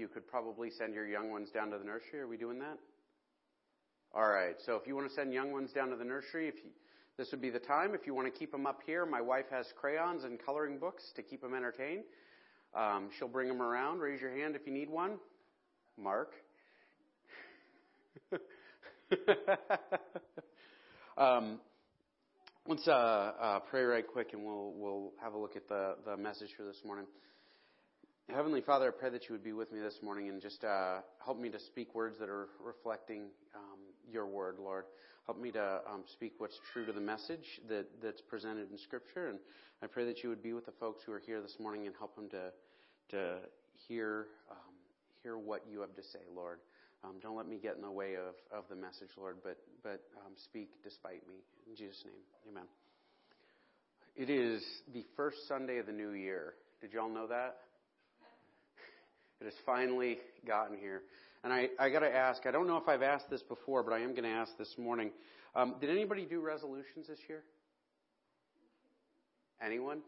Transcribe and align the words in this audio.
you 0.00 0.08
could 0.08 0.26
probably 0.26 0.70
send 0.70 0.94
your 0.94 1.06
young 1.06 1.30
ones 1.30 1.50
down 1.50 1.70
to 1.70 1.78
the 1.78 1.84
nursery. 1.84 2.20
Are 2.20 2.26
we 2.26 2.38
doing 2.38 2.58
that? 2.58 2.78
All 4.14 4.28
right. 4.28 4.56
So 4.64 4.74
if 4.74 4.86
you 4.86 4.96
want 4.96 5.08
to 5.08 5.14
send 5.14 5.32
young 5.32 5.52
ones 5.52 5.72
down 5.72 5.90
to 5.90 5.96
the 5.96 6.04
nursery, 6.04 6.48
if 6.48 6.54
you, 6.56 6.70
this 7.18 7.28
would 7.30 7.42
be 7.42 7.50
the 7.50 7.60
time. 7.60 7.94
If 7.94 8.06
you 8.06 8.14
want 8.14 8.32
to 8.32 8.36
keep 8.36 8.50
them 8.50 8.66
up 8.66 8.80
here, 8.86 9.04
my 9.06 9.20
wife 9.20 9.44
has 9.50 9.66
crayons 9.78 10.24
and 10.24 10.38
coloring 10.44 10.78
books 10.78 11.04
to 11.16 11.22
keep 11.22 11.42
them 11.42 11.54
entertained. 11.54 12.04
Um, 12.74 13.10
she'll 13.18 13.28
bring 13.28 13.48
them 13.48 13.60
around. 13.60 14.00
Raise 14.00 14.20
your 14.20 14.34
hand 14.34 14.56
if 14.56 14.66
you 14.66 14.72
need 14.72 14.88
one. 14.88 15.18
Mark. 15.98 16.32
um, 21.18 21.60
let's 22.66 22.88
uh, 22.88 22.90
uh, 22.90 23.58
pray 23.70 23.82
right 23.82 24.06
quick, 24.06 24.32
and 24.32 24.44
we'll 24.44 24.72
we'll 24.76 25.12
have 25.22 25.34
a 25.34 25.38
look 25.38 25.56
at 25.56 25.68
the 25.68 25.96
the 26.06 26.16
message 26.16 26.50
for 26.56 26.64
this 26.64 26.80
morning. 26.84 27.06
Heavenly 28.34 28.60
Father, 28.60 28.88
I 28.88 28.90
pray 28.98 29.10
that 29.10 29.28
you 29.28 29.32
would 29.32 29.42
be 29.42 29.52
with 29.52 29.72
me 29.72 29.80
this 29.80 29.98
morning 30.02 30.28
and 30.28 30.40
just 30.40 30.62
uh, 30.62 30.98
help 31.24 31.40
me 31.40 31.48
to 31.48 31.58
speak 31.58 31.94
words 31.96 32.16
that 32.20 32.28
are 32.28 32.46
reflecting 32.64 33.22
um, 33.56 33.78
your 34.10 34.26
word, 34.26 34.58
Lord. 34.62 34.84
Help 35.26 35.40
me 35.40 35.50
to 35.50 35.80
um, 35.90 36.04
speak 36.12 36.34
what's 36.38 36.58
true 36.72 36.86
to 36.86 36.92
the 36.92 37.00
message 37.00 37.60
that, 37.68 37.86
that's 38.00 38.20
presented 38.20 38.70
in 38.70 38.78
Scripture. 38.78 39.28
And 39.28 39.38
I 39.82 39.88
pray 39.88 40.04
that 40.04 40.22
you 40.22 40.28
would 40.28 40.44
be 40.44 40.52
with 40.52 40.64
the 40.64 40.72
folks 40.78 41.02
who 41.04 41.12
are 41.12 41.18
here 41.18 41.40
this 41.40 41.56
morning 41.58 41.86
and 41.86 41.94
help 41.98 42.14
them 42.14 42.28
to, 42.30 42.52
to 43.10 43.38
hear, 43.88 44.26
um, 44.48 44.74
hear 45.24 45.36
what 45.36 45.64
you 45.68 45.80
have 45.80 45.94
to 45.96 46.02
say, 46.02 46.20
Lord. 46.34 46.58
Um, 47.02 47.14
don't 47.20 47.36
let 47.36 47.48
me 47.48 47.58
get 47.60 47.74
in 47.74 47.82
the 47.82 47.90
way 47.90 48.14
of, 48.14 48.34
of 48.56 48.64
the 48.70 48.76
message, 48.76 49.10
Lord, 49.18 49.38
but, 49.42 49.56
but 49.82 50.02
um, 50.24 50.34
speak 50.44 50.68
despite 50.84 51.26
me. 51.26 51.34
In 51.68 51.74
Jesus' 51.74 52.04
name, 52.04 52.22
amen. 52.48 52.68
It 54.14 54.30
is 54.30 54.62
the 54.94 55.04
first 55.16 55.48
Sunday 55.48 55.78
of 55.78 55.86
the 55.86 55.92
new 55.92 56.12
year. 56.12 56.54
Did 56.80 56.92
y'all 56.92 57.10
know 57.10 57.26
that? 57.26 57.56
It 59.40 59.44
has 59.44 59.54
finally 59.64 60.18
gotten 60.46 60.76
here. 60.76 61.02
And 61.42 61.52
I, 61.52 61.68
I 61.78 61.88
got 61.88 62.00
to 62.00 62.14
ask, 62.14 62.44
I 62.46 62.50
don't 62.50 62.66
know 62.66 62.76
if 62.76 62.88
I've 62.88 63.02
asked 63.02 63.30
this 63.30 63.42
before, 63.42 63.82
but 63.82 63.92
I 63.92 64.00
am 64.00 64.10
going 64.10 64.24
to 64.24 64.30
ask 64.30 64.56
this 64.58 64.74
morning. 64.76 65.10
Um, 65.54 65.76
did 65.80 65.88
anybody 65.88 66.26
do 66.26 66.40
resolutions 66.40 67.06
this 67.08 67.18
year? 67.28 67.42
Anyone? 69.64 70.00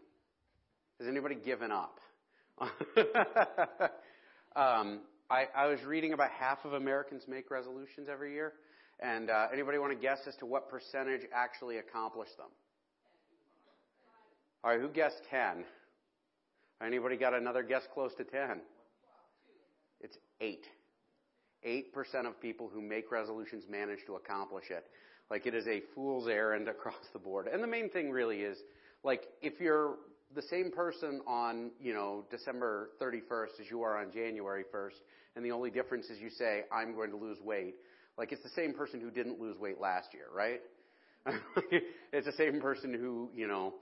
Has 0.98 1.09
anybody 1.09 1.34
given 1.34 1.73
up? 1.73 1.98
um, 4.55 5.01
I, 5.31 5.48
I 5.57 5.67
was 5.67 5.83
reading 5.87 6.12
about 6.12 6.31
half 6.31 6.64
of 6.64 6.75
Americans 6.75 7.23
make 7.27 7.51
resolutions 7.51 8.09
every 8.12 8.35
year. 8.35 8.53
And 9.01 9.31
uh, 9.31 9.48
anybody 9.53 9.79
want 9.79 9.92
to 9.92 9.98
guess 9.98 10.19
as 10.29 10.37
to 10.37 10.47
what 10.47 10.69
percentage 10.69 11.23
actually 11.35 11.79
accomplish 11.79 12.29
them? 12.37 12.48
All 14.62 14.70
right, 14.70 14.81
who 14.81 14.89
guessed 14.89 15.20
10? 15.31 15.64
Anybody 16.85 17.17
got 17.17 17.35
another 17.35 17.62
guess 17.62 17.83
close 17.95 18.12
to 18.19 18.25
10? 18.25 18.61
It's 20.03 20.17
8. 20.41 20.64
8% 21.67 22.27
of 22.27 22.41
people 22.41 22.69
who 22.72 22.83
make 22.83 23.12
resolutions 23.12 23.64
manage 23.70 24.00
to 24.06 24.17
accomplish 24.17 24.64
it. 24.70 24.84
Like 25.31 25.47
it 25.47 25.55
is 25.55 25.67
a 25.67 25.81
fool's 25.95 26.28
errand 26.28 26.69
across 26.69 27.05
the 27.12 27.19
board. 27.19 27.47
And 27.47 27.62
the 27.62 27.69
main 27.69 27.89
thing 27.89 28.11
really 28.11 28.41
is, 28.41 28.58
like, 29.05 29.23
if 29.41 29.61
you're 29.61 29.97
the 30.34 30.42
same 30.42 30.70
person 30.70 31.20
on, 31.27 31.70
you 31.80 31.95
know, 31.95 32.25
December 32.30 32.91
31st 33.00 33.61
as 33.61 33.70
you 33.70 33.83
are 33.83 33.98
on 33.98 34.12
January 34.12 34.64
1st, 34.75 35.00
and 35.36 35.45
the 35.45 35.50
only 35.50 35.70
difference 35.70 36.06
is 36.06 36.19
you 36.20 36.30
say, 36.30 36.62
I'm 36.73 36.95
going 36.95 37.11
to 37.11 37.17
lose 37.17 37.39
weight, 37.41 37.77
like 38.19 38.33
it's 38.33 38.42
the 38.42 38.50
same 38.50 38.75
person 38.75 39.00
who 39.00 39.11
didn't 39.11 39.41
lose 39.41 39.58
weight 39.58 39.80
last 39.80 40.08
year, 40.12 40.27
right? 40.34 40.61
it's 42.12 42.27
the 42.27 42.33
same 42.33 42.61
person 42.61 42.92
who, 42.92 43.30
you 43.34 43.47
know, 43.47 43.75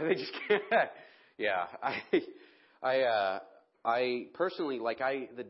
they 0.00 0.14
just 0.14 0.32
can't. 0.48 0.62
yeah, 1.38 1.66
I, 1.82 2.02
I, 2.82 3.00
uh, 3.00 3.38
I, 3.84 4.26
personally, 4.34 4.78
like 4.78 5.00
I, 5.00 5.28
the 5.36 5.46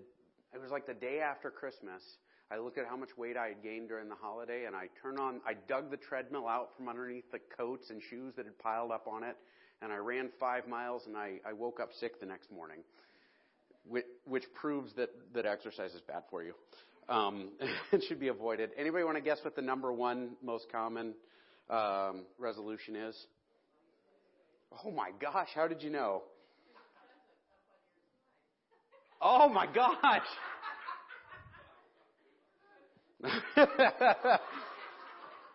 it 0.54 0.60
was 0.60 0.70
like 0.70 0.86
the 0.86 0.94
day 0.94 1.20
after 1.20 1.50
Christmas. 1.50 2.02
I 2.50 2.58
looked 2.58 2.76
at 2.76 2.84
how 2.86 2.96
much 2.96 3.08
weight 3.16 3.36
I 3.36 3.48
had 3.48 3.62
gained 3.62 3.88
during 3.88 4.10
the 4.10 4.14
holiday, 4.14 4.66
and 4.66 4.76
I 4.76 4.88
turned 5.02 5.18
on, 5.18 5.40
I 5.46 5.54
dug 5.54 5.90
the 5.90 5.96
treadmill 5.96 6.46
out 6.46 6.68
from 6.76 6.86
underneath 6.88 7.30
the 7.32 7.38
coats 7.56 7.88
and 7.88 8.02
shoes 8.10 8.34
that 8.36 8.44
had 8.44 8.58
piled 8.58 8.90
up 8.90 9.06
on 9.08 9.24
it, 9.24 9.36
and 9.80 9.90
I 9.90 9.96
ran 9.96 10.28
five 10.38 10.68
miles, 10.68 11.04
and 11.06 11.16
I, 11.16 11.40
I 11.48 11.54
woke 11.54 11.80
up 11.80 11.88
sick 11.98 12.20
the 12.20 12.26
next 12.26 12.52
morning, 12.52 12.80
which, 13.88 14.04
which 14.26 14.44
proves 14.54 14.92
that, 14.96 15.08
that 15.34 15.46
exercise 15.46 15.94
is 15.94 16.02
bad 16.02 16.24
for 16.28 16.42
you. 16.42 16.52
Um, 17.08 17.52
it 17.92 18.04
should 18.06 18.20
be 18.20 18.28
avoided. 18.28 18.70
Anybody 18.76 19.04
want 19.04 19.16
to 19.16 19.22
guess 19.22 19.38
what 19.42 19.56
the 19.56 19.62
number 19.62 19.90
one 19.90 20.32
most 20.42 20.66
common 20.70 21.14
um, 21.70 22.26
resolution 22.38 22.96
is? 22.96 23.16
Oh 24.84 24.90
my 24.90 25.10
gosh, 25.20 25.48
how 25.54 25.66
did 25.68 25.82
you 25.82 25.88
know? 25.88 26.22
Oh 29.24 29.48
my 29.48 29.66
gosh. 29.72 30.26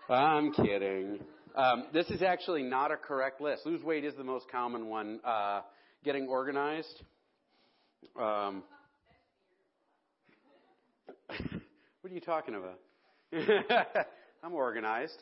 I'm 0.09 0.53
kidding. 0.53 1.19
Um, 1.53 1.83
this 1.91 2.09
is 2.09 2.21
actually 2.21 2.63
not 2.63 2.93
a 2.93 2.95
correct 2.95 3.41
list. 3.41 3.65
Lose 3.65 3.83
weight 3.83 4.05
is 4.05 4.15
the 4.15 4.23
most 4.23 4.49
common 4.49 4.87
one. 4.87 5.19
Uh, 5.21 5.59
getting 6.05 6.27
organized. 6.29 7.03
Um, 8.17 8.63
what 11.27 12.09
are 12.09 12.13
you 12.13 12.21
talking 12.21 12.55
about? 12.55 12.79
I'm 14.43 14.53
organized. 14.53 15.21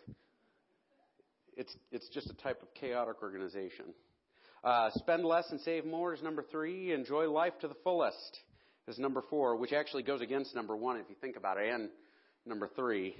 It's 1.58 1.76
it's 1.92 2.10
just 2.10 2.30
a 2.30 2.36
type 2.36 2.62
of 2.62 2.72
chaotic 2.76 3.24
organization. 3.24 3.86
Uh, 4.66 4.90
spend 4.96 5.24
less 5.24 5.46
and 5.52 5.62
save 5.62 5.86
more 5.86 6.12
is 6.16 6.24
number 6.24 6.44
three. 6.52 6.92
Enjoy 6.92 7.30
life 7.30 7.54
to 7.62 7.68
the 7.68 7.76
fullest 7.84 8.40
is 8.88 8.98
number 8.98 9.24
four, 9.30 9.56
which 9.56 9.72
actually 9.72 10.02
goes 10.02 10.22
against 10.22 10.56
number 10.56 10.76
one 10.76 10.98
if 10.98 11.06
you 11.08 11.16
think 11.22 11.38
about 11.38 11.60
it, 11.60 11.72
and 11.72 11.88
number 12.48 12.68
three. 12.76 13.16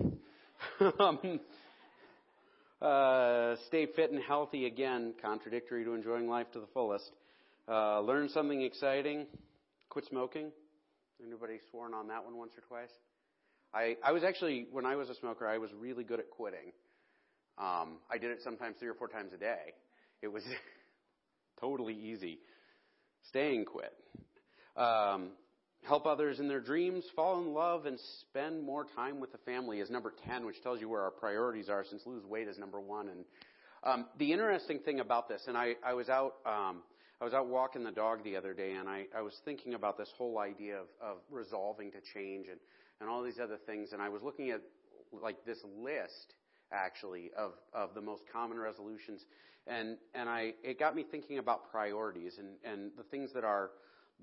um, 1.00 1.40
uh, 2.82 3.56
stay 3.68 3.86
fit 3.96 4.10
and 4.10 4.24
healthy 4.24 4.66
again, 4.66 5.14
contradictory 5.22 5.84
to 5.84 5.94
enjoying 5.94 6.28
life 6.28 6.48
to 6.52 6.60
the 6.60 6.66
fullest. 6.74 7.12
Uh, 7.70 8.00
learn 8.00 8.28
something 8.30 8.64
exciting. 8.64 9.28
Quit 9.90 10.06
smoking. 10.10 10.52
Anybody 11.24 11.60
sworn 11.70 11.94
on 11.94 12.08
that 12.08 12.26
one 12.26 12.38
once 12.38 12.54
or 12.58 12.62
twice? 12.68 12.92
I, 13.72 13.98
I 14.04 14.14
was 14.14 14.24
actually, 14.24 14.66
when 14.72 14.88
I 14.88 14.96
was 14.96 15.10
a 15.10 15.16
smoker, 15.16 15.48
I 15.48 15.60
was 15.60 15.70
really 15.80 16.04
good 16.04 16.20
at 16.20 16.32
quitting. 16.32 16.72
Um, 17.60 18.00
I 18.12 18.18
did 18.20 18.32
it 18.32 18.40
sometimes 18.44 18.78
three 18.80 18.88
or 18.88 18.96
four 18.96 19.10
times 19.10 19.32
a 19.32 19.38
day. 19.38 19.74
It 20.24 20.28
was 20.28 20.44
totally 21.60 21.94
easy. 21.94 22.40
Staying 23.30 23.66
quit. 23.66 23.94
Um, 24.78 25.30
help 25.84 26.06
others 26.06 26.40
in 26.40 26.48
their 26.48 26.60
dreams, 26.60 27.04
fall 27.16 27.40
in 27.42 27.54
love, 27.54 27.86
and 27.86 28.00
spend 28.22 28.64
more 28.64 28.86
time 28.96 29.20
with 29.20 29.32
the 29.32 29.38
family 29.40 29.80
is 29.80 29.90
number 29.90 30.14
10, 30.28 30.46
which 30.46 30.62
tells 30.62 30.82
you 30.82 30.90
where 30.90 31.02
our 31.02 31.12
priorities 31.12 31.70
are, 31.70 31.84
since 31.84 32.02
lose 32.06 32.26
weight 32.26 32.48
is 32.48 32.58
number 32.58 32.80
one. 32.80 33.10
And 33.10 33.26
um, 33.84 34.06
the 34.18 34.32
interesting 34.32 34.80
thing 34.80 35.00
about 35.00 35.30
this, 35.30 35.44
and 35.48 35.58
I, 35.58 35.76
I 35.86 35.94
was 35.94 36.10
out, 36.10 36.36
um, 36.46 36.82
I 37.22 37.24
was 37.24 37.34
out 37.34 37.48
walking 37.48 37.84
the 37.84 37.92
dog 37.92 38.24
the 38.24 38.36
other 38.36 38.54
day, 38.54 38.74
and 38.74 38.90
I, 38.90 39.06
I 39.16 39.22
was 39.22 39.34
thinking 39.46 39.74
about 39.74 39.98
this 39.98 40.10
whole 40.18 40.40
idea 40.40 40.78
of, 40.78 40.88
of 41.02 41.18
resolving 41.30 41.92
to 41.92 41.98
change 42.14 42.48
and, 42.48 42.60
and 43.00 43.10
all 43.10 43.24
these 43.24 43.40
other 43.42 43.58
things, 43.66 43.90
and 43.94 44.02
I 44.02 44.10
was 44.10 44.22
looking 44.22 44.52
at 44.52 44.62
like 45.22 45.46
this 45.46 45.60
list 45.78 46.34
actually 46.72 47.32
of, 47.38 47.54
of 47.74 47.94
the 47.94 48.02
most 48.02 48.24
common 48.32 48.58
resolutions 48.58 49.26
and 49.68 49.98
and 50.14 50.30
I 50.30 50.54
it 50.64 50.80
got 50.80 50.96
me 50.96 51.04
thinking 51.04 51.40
about 51.40 51.72
priorities 51.72 52.38
and 52.38 52.50
and 52.64 52.92
the 52.98 53.04
things 53.04 53.32
that 53.34 53.44
are 53.44 53.72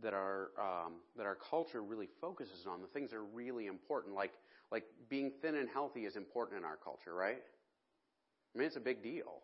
that 0.00 0.14
our 0.14 0.50
um, 0.58 0.94
that 1.16 1.26
our 1.26 1.36
culture 1.50 1.82
really 1.82 2.08
focuses 2.20 2.66
on, 2.66 2.80
the 2.80 2.86
things 2.88 3.10
that 3.10 3.16
are 3.16 3.24
really 3.24 3.66
important, 3.66 4.14
like 4.14 4.32
like 4.70 4.84
being 5.08 5.32
thin 5.42 5.56
and 5.56 5.68
healthy 5.68 6.06
is 6.06 6.16
important 6.16 6.58
in 6.58 6.64
our 6.64 6.76
culture, 6.82 7.14
right? 7.14 7.42
I 8.54 8.58
mean, 8.58 8.66
it's 8.66 8.76
a 8.76 8.80
big 8.80 9.02
deal. 9.02 9.40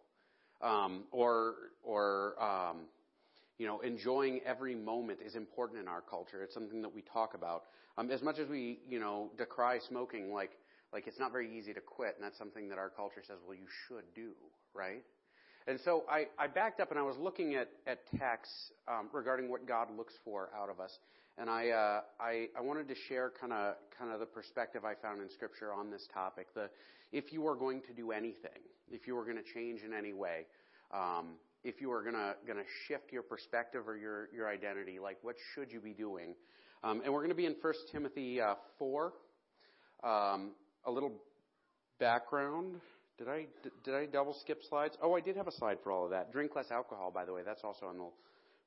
Um, 0.60 1.04
or 1.12 1.54
or 1.82 2.42
um, 2.42 2.78
you 3.58 3.66
know, 3.66 3.80
enjoying 3.80 4.40
every 4.46 4.74
moment 4.74 5.18
is 5.24 5.34
important 5.34 5.80
in 5.80 5.88
our 5.88 6.00
culture. 6.00 6.42
It's 6.42 6.54
something 6.54 6.82
that 6.82 6.94
we 6.94 7.02
talk 7.02 7.34
about. 7.34 7.64
Um, 7.96 8.10
as 8.10 8.22
much 8.22 8.38
as 8.38 8.48
we 8.48 8.78
you 8.88 9.00
know 9.00 9.30
decry 9.36 9.78
smoking, 9.78 10.32
like 10.32 10.52
like 10.92 11.06
it's 11.06 11.18
not 11.18 11.32
very 11.32 11.56
easy 11.56 11.74
to 11.74 11.80
quit, 11.80 12.14
and 12.16 12.24
that's 12.24 12.38
something 12.38 12.68
that 12.68 12.78
our 12.78 12.88
culture 12.90 13.22
says, 13.26 13.36
well, 13.46 13.56
you 13.56 13.66
should 13.86 14.04
do, 14.14 14.32
right? 14.74 15.04
And 15.68 15.78
so 15.84 16.04
I, 16.10 16.28
I 16.38 16.46
backed 16.46 16.80
up 16.80 16.90
and 16.90 16.98
I 16.98 17.02
was 17.02 17.16
looking 17.18 17.54
at, 17.54 17.68
at 17.86 17.98
texts 18.18 18.72
um, 18.88 19.10
regarding 19.12 19.50
what 19.50 19.68
God 19.68 19.88
looks 19.94 20.14
for 20.24 20.48
out 20.56 20.70
of 20.70 20.80
us. 20.80 20.98
And 21.36 21.50
I, 21.50 21.68
uh, 21.68 22.00
I, 22.18 22.46
I 22.56 22.62
wanted 22.62 22.88
to 22.88 22.94
share 23.06 23.30
kind 23.38 23.52
of 23.52 23.74
kind 23.96 24.10
of 24.10 24.18
the 24.18 24.26
perspective 24.26 24.84
I 24.86 24.94
found 24.94 25.20
in 25.20 25.28
Scripture 25.30 25.72
on 25.72 25.90
this 25.90 26.08
topic. 26.12 26.46
The 26.54 26.70
if 27.12 27.32
you 27.34 27.46
are 27.46 27.54
going 27.54 27.82
to 27.82 27.92
do 27.92 28.12
anything, 28.12 28.64
if 28.90 29.06
you 29.06 29.16
are 29.18 29.24
going 29.24 29.36
to 29.36 29.54
change 29.54 29.82
in 29.84 29.92
any 29.92 30.14
way, 30.14 30.46
um, 30.92 31.34
if 31.64 31.82
you 31.82 31.92
are 31.92 32.02
going 32.02 32.14
to 32.14 32.34
going 32.46 32.58
to 32.58 32.64
shift 32.86 33.12
your 33.12 33.22
perspective 33.22 33.86
or 33.86 33.96
your 33.96 34.30
your 34.34 34.48
identity, 34.48 34.98
like 34.98 35.18
what 35.20 35.36
should 35.54 35.70
you 35.70 35.80
be 35.80 35.92
doing? 35.92 36.34
Um, 36.82 37.02
and 37.04 37.12
we're 37.12 37.20
going 37.20 37.28
to 37.28 37.36
be 37.36 37.46
in 37.46 37.56
1 37.60 37.74
Timothy 37.92 38.40
uh, 38.40 38.54
4. 38.78 39.12
Um, 40.02 40.52
a 40.88 40.90
little 40.90 41.12
background. 42.00 42.76
Did 43.18 43.28
I 43.28 43.46
did 43.84 43.94
I 43.94 44.06
double 44.06 44.34
skip 44.40 44.60
slides? 44.68 44.96
Oh, 45.02 45.14
I 45.14 45.20
did 45.20 45.36
have 45.36 45.46
a 45.46 45.52
slide 45.52 45.78
for 45.84 45.92
all 45.92 46.04
of 46.06 46.10
that. 46.10 46.32
Drink 46.32 46.56
less 46.56 46.70
alcohol, 46.70 47.12
by 47.12 47.24
the 47.24 47.32
way. 47.32 47.42
That's 47.44 47.62
also 47.64 47.86
on 47.86 47.98
the 47.98 48.10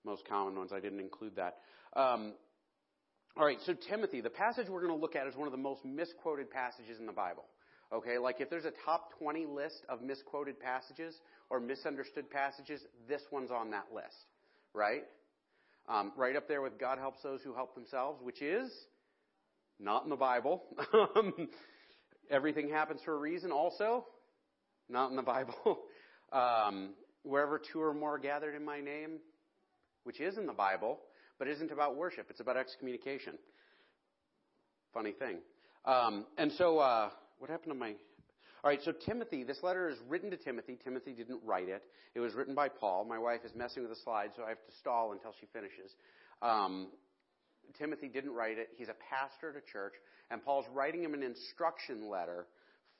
most 0.05 0.23
common 0.29 0.55
ones. 0.55 0.71
I 0.73 0.79
didn't 0.79 0.99
include 0.99 1.35
that. 1.37 1.57
Um, 1.95 2.33
All 3.37 3.45
right, 3.45 3.57
so 3.65 3.73
Timothy, 3.89 4.21
the 4.21 4.29
passage 4.29 4.67
we're 4.69 4.81
going 4.85 4.93
to 4.93 4.99
look 5.01 5.15
at 5.15 5.25
is 5.25 5.35
one 5.35 5.47
of 5.47 5.53
the 5.53 5.57
most 5.57 5.85
misquoted 5.85 6.51
passages 6.51 6.99
in 6.99 7.05
the 7.05 7.13
Bible. 7.13 7.45
Okay, 7.93 8.17
like 8.17 8.41
if 8.41 8.49
there's 8.49 8.65
a 8.65 8.73
top 8.85 9.17
20 9.19 9.45
list 9.45 9.83
of 9.89 10.01
misquoted 10.01 10.59
passages 10.59 11.15
or 11.49 11.59
misunderstood 11.59 12.29
passages, 12.29 12.81
this 13.07 13.21
one's 13.31 13.51
on 13.51 13.71
that 13.71 13.85
list, 13.93 14.15
right? 14.73 15.03
Um, 15.89 16.11
right 16.17 16.35
up 16.35 16.47
there 16.47 16.61
with 16.61 16.77
God 16.79 16.99
helps 16.99 17.23
those 17.23 17.41
who 17.41 17.53
help 17.53 17.73
themselves, 17.73 18.21
which 18.21 18.41
is 18.41 18.69
not 19.79 20.03
in 20.03 20.09
the 20.09 20.15
Bible. 20.17 20.63
Everything 22.31 22.69
happens 22.69 23.01
for 23.03 23.13
a 23.13 23.17
reason, 23.17 23.51
also 23.51 24.05
not 24.89 25.09
in 25.09 25.17
the 25.17 25.21
Bible. 25.21 25.79
um, 26.31 26.91
wherever 27.23 27.59
two 27.59 27.81
or 27.81 27.93
more 27.93 28.15
are 28.15 28.19
gathered 28.19 28.55
in 28.55 28.63
my 28.63 28.79
name, 28.79 29.19
which 30.03 30.19
is 30.19 30.37
in 30.37 30.45
the 30.45 30.53
Bible, 30.53 30.99
but 31.37 31.47
isn't 31.47 31.71
about 31.71 31.97
worship. 31.97 32.27
It's 32.29 32.39
about 32.39 32.57
excommunication. 32.57 33.33
Funny 34.93 35.11
thing. 35.11 35.37
Um, 35.85 36.25
and 36.37 36.51
so, 36.53 36.79
uh, 36.79 37.09
what 37.39 37.49
happened 37.49 37.71
to 37.71 37.77
my? 37.77 37.89
All 38.63 38.69
right, 38.69 38.79
so 38.83 38.91
Timothy, 38.91 39.43
this 39.43 39.57
letter 39.63 39.89
is 39.89 39.97
written 40.07 40.29
to 40.31 40.37
Timothy. 40.37 40.77
Timothy 40.81 41.13
didn't 41.13 41.39
write 41.43 41.67
it. 41.67 41.83
It 42.13 42.19
was 42.19 42.33
written 42.33 42.53
by 42.53 42.69
Paul. 42.69 43.05
My 43.05 43.17
wife 43.17 43.41
is 43.43 43.51
messing 43.55 43.83
with 43.83 43.91
the 43.91 43.99
slides, 44.03 44.33
so 44.37 44.43
I 44.43 44.49
have 44.49 44.63
to 44.65 44.75
stall 44.79 45.13
until 45.13 45.33
she 45.39 45.47
finishes. 45.51 45.95
Um, 46.41 46.89
Timothy 47.77 48.07
didn't 48.07 48.33
write 48.33 48.57
it. 48.57 48.69
He's 48.77 48.89
a 48.89 48.95
pastor 49.09 49.49
at 49.49 49.55
a 49.55 49.71
church, 49.71 49.93
and 50.29 50.43
Paul's 50.43 50.65
writing 50.73 51.03
him 51.03 51.13
an 51.13 51.23
instruction 51.23 52.09
letter 52.09 52.47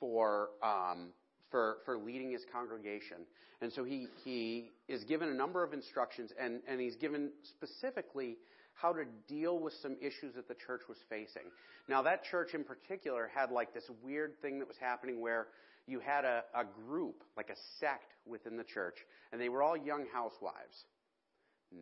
for 0.00 0.50
um, 0.62 1.08
for 1.50 1.78
for 1.84 1.98
leading 1.98 2.30
his 2.30 2.44
congregation. 2.52 3.18
And 3.60 3.72
so 3.72 3.84
he 3.84 4.08
he 4.24 4.70
is 4.88 5.04
given 5.04 5.28
a 5.28 5.34
number 5.34 5.62
of 5.62 5.72
instructions, 5.72 6.32
and 6.40 6.60
and 6.66 6.80
he's 6.80 6.96
given 6.96 7.30
specifically 7.44 8.36
how 8.74 8.92
to 8.92 9.04
deal 9.28 9.58
with 9.58 9.74
some 9.82 9.96
issues 10.00 10.34
that 10.34 10.48
the 10.48 10.54
church 10.66 10.82
was 10.88 10.98
facing. 11.08 11.42
Now, 11.88 12.02
that 12.02 12.24
church 12.24 12.54
in 12.54 12.64
particular 12.64 13.30
had 13.34 13.50
like 13.50 13.74
this 13.74 13.84
weird 14.02 14.40
thing 14.40 14.58
that 14.58 14.68
was 14.68 14.78
happening 14.80 15.20
where 15.20 15.48
you 15.86 16.00
had 16.00 16.24
a, 16.24 16.44
a 16.54 16.64
group, 16.86 17.22
like 17.36 17.50
a 17.50 17.56
sect 17.80 18.14
within 18.26 18.56
the 18.56 18.64
church, 18.64 18.96
and 19.32 19.40
they 19.40 19.48
were 19.48 19.62
all 19.62 19.76
young 19.76 20.06
housewives. 20.12 20.84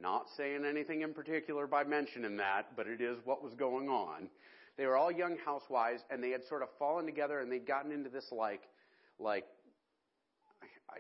Not 0.00 0.26
saying 0.36 0.64
anything 0.64 1.02
in 1.02 1.12
particular 1.12 1.66
by 1.66 1.84
mentioning 1.84 2.36
that, 2.36 2.76
but 2.76 2.86
it 2.86 3.00
is 3.00 3.18
what 3.24 3.42
was 3.42 3.54
going 3.54 3.88
on. 3.88 4.28
They 4.76 4.86
were 4.86 4.96
all 4.96 5.10
young 5.10 5.36
housewives, 5.44 6.02
and 6.10 6.22
they 6.22 6.30
had 6.30 6.44
sort 6.44 6.62
of 6.62 6.68
fallen 6.78 7.04
together, 7.04 7.40
and 7.40 7.50
they'd 7.50 7.66
gotten 7.66 7.92
into 7.92 8.08
this 8.08 8.26
like, 8.30 8.62
like, 9.18 9.44
I, 10.62 10.94
I, 10.94 10.98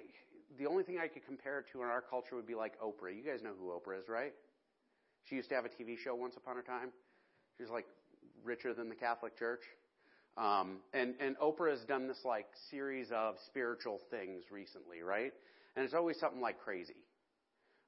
the 0.58 0.66
only 0.66 0.82
thing 0.82 0.98
I 1.02 1.06
could 1.06 1.24
compare 1.24 1.60
it 1.60 1.66
to 1.72 1.82
in 1.82 1.88
our 1.88 2.02
culture 2.02 2.34
would 2.36 2.46
be 2.46 2.54
like 2.54 2.78
Oprah. 2.80 3.14
You 3.14 3.22
guys 3.22 3.42
know 3.42 3.52
who 3.58 3.68
Oprah 3.68 3.98
is, 3.98 4.08
right? 4.08 4.34
She 5.24 5.36
used 5.36 5.48
to 5.50 5.54
have 5.54 5.64
a 5.64 5.68
TV 5.68 5.96
show 5.96 6.14
once 6.14 6.36
upon 6.36 6.58
a 6.58 6.62
time. 6.62 6.90
She 7.56 7.62
was 7.62 7.70
like 7.70 7.86
richer 8.42 8.74
than 8.74 8.88
the 8.88 8.94
Catholic 8.94 9.38
Church. 9.38 9.62
Um, 10.36 10.78
and, 10.94 11.14
and 11.20 11.36
Oprah 11.38 11.70
has 11.70 11.80
done 11.84 12.08
this 12.08 12.24
like 12.24 12.46
series 12.70 13.10
of 13.12 13.36
spiritual 13.46 14.00
things 14.10 14.44
recently, 14.50 15.02
right? 15.02 15.32
And 15.76 15.84
it's 15.84 15.94
always 15.94 16.18
something 16.18 16.40
like 16.40 16.58
crazy. 16.60 16.96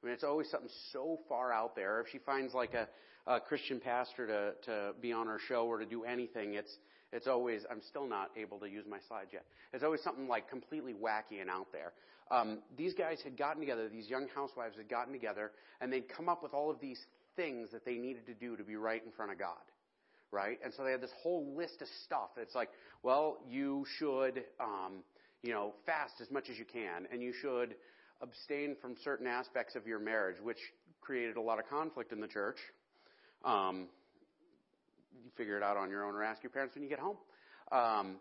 I 0.02 0.06
mean, 0.06 0.14
it's 0.14 0.24
always 0.24 0.50
something 0.50 0.70
so 0.92 1.20
far 1.28 1.52
out 1.52 1.76
there. 1.76 2.00
If 2.00 2.08
she 2.10 2.18
finds 2.18 2.54
like 2.54 2.74
a, 2.74 2.88
a 3.26 3.40
Christian 3.40 3.78
pastor 3.78 4.26
to, 4.26 4.52
to 4.66 4.92
be 5.00 5.12
on 5.12 5.26
her 5.26 5.38
show 5.48 5.66
or 5.66 5.78
to 5.78 5.86
do 5.86 6.04
anything, 6.04 6.54
it's, 6.54 6.76
it's 7.12 7.28
always, 7.28 7.62
I'm 7.70 7.82
still 7.88 8.08
not 8.08 8.30
able 8.36 8.58
to 8.60 8.68
use 8.68 8.84
my 8.88 8.98
slides 9.06 9.30
yet. 9.32 9.44
It's 9.72 9.84
always 9.84 10.02
something 10.02 10.26
like 10.26 10.50
completely 10.50 10.92
wacky 10.92 11.40
and 11.40 11.48
out 11.48 11.68
there. 11.70 11.92
Um, 12.30 12.58
these 12.76 12.94
guys 12.94 13.18
had 13.22 13.36
gotten 13.36 13.60
together, 13.60 13.88
these 13.88 14.08
young 14.08 14.26
housewives 14.34 14.76
had 14.76 14.88
gotten 14.88 15.12
together, 15.12 15.52
and 15.80 15.92
they'd 15.92 16.08
come 16.08 16.28
up 16.28 16.42
with 16.42 16.54
all 16.54 16.70
of 16.70 16.80
these 16.80 16.98
things 17.36 17.70
that 17.72 17.84
they 17.84 17.96
needed 17.96 18.26
to 18.26 18.34
do 18.34 18.56
to 18.56 18.64
be 18.64 18.76
right 18.76 19.02
in 19.04 19.12
front 19.12 19.30
of 19.30 19.38
God. 19.38 19.56
Right? 20.30 20.58
And 20.64 20.72
so 20.74 20.82
they 20.82 20.92
had 20.92 21.02
this 21.02 21.12
whole 21.22 21.54
list 21.54 21.82
of 21.82 21.88
stuff. 22.06 22.30
It's 22.38 22.54
like, 22.54 22.70
well, 23.02 23.36
you 23.46 23.84
should, 23.98 24.44
um, 24.58 25.04
you 25.42 25.52
know, 25.52 25.74
fast 25.84 26.14
as 26.22 26.30
much 26.30 26.48
as 26.48 26.56
you 26.58 26.64
can, 26.64 27.06
and 27.12 27.22
you 27.22 27.34
should 27.38 27.74
abstain 28.22 28.76
from 28.80 28.94
certain 29.02 29.26
aspects 29.26 29.74
of 29.74 29.86
your 29.86 29.98
marriage, 29.98 30.36
which 30.42 30.58
created 31.00 31.36
a 31.36 31.40
lot 31.40 31.58
of 31.58 31.68
conflict 31.68 32.12
in 32.12 32.20
the 32.20 32.28
church. 32.28 32.58
Um, 33.44 33.88
you 35.12 35.30
figure 35.36 35.56
it 35.56 35.62
out 35.62 35.76
on 35.76 35.90
your 35.90 36.04
own 36.04 36.14
or 36.14 36.22
ask 36.22 36.42
your 36.42 36.50
parents 36.50 36.74
when 36.74 36.82
you 36.82 36.88
get 36.88 37.00
home. 37.00 37.16
Um, 37.72 38.16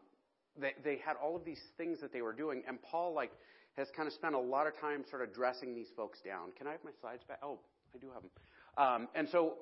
they, 0.60 0.74
they 0.84 0.98
had 0.98 1.16
all 1.24 1.36
of 1.36 1.46
these 1.46 1.62
things 1.78 2.00
that 2.02 2.12
they 2.12 2.22
were 2.22 2.34
doing, 2.34 2.64
and 2.68 2.82
Paul, 2.82 3.14
like, 3.14 3.32
has 3.78 3.88
kind 3.96 4.08
of 4.08 4.14
spent 4.14 4.36
a 4.36 4.40
lot 4.40 4.68
of 4.68 4.78
time 4.80 5.06
sort 5.10 5.22
of 5.22 5.34
dressing 5.34 5.74
these 5.74 5.88
folks 5.96 6.20
down. 6.26 6.52
Can 6.58 6.68
I 6.68 6.72
have 6.72 6.84
my 6.84 6.92
slides 7.00 7.24
back? 7.28 7.40
Oh, 7.42 7.60
I 7.96 7.98
do 8.00 8.08
have 8.14 8.24
them. 8.24 8.32
Um, 8.78 9.08
and 9.16 9.30
so 9.30 9.54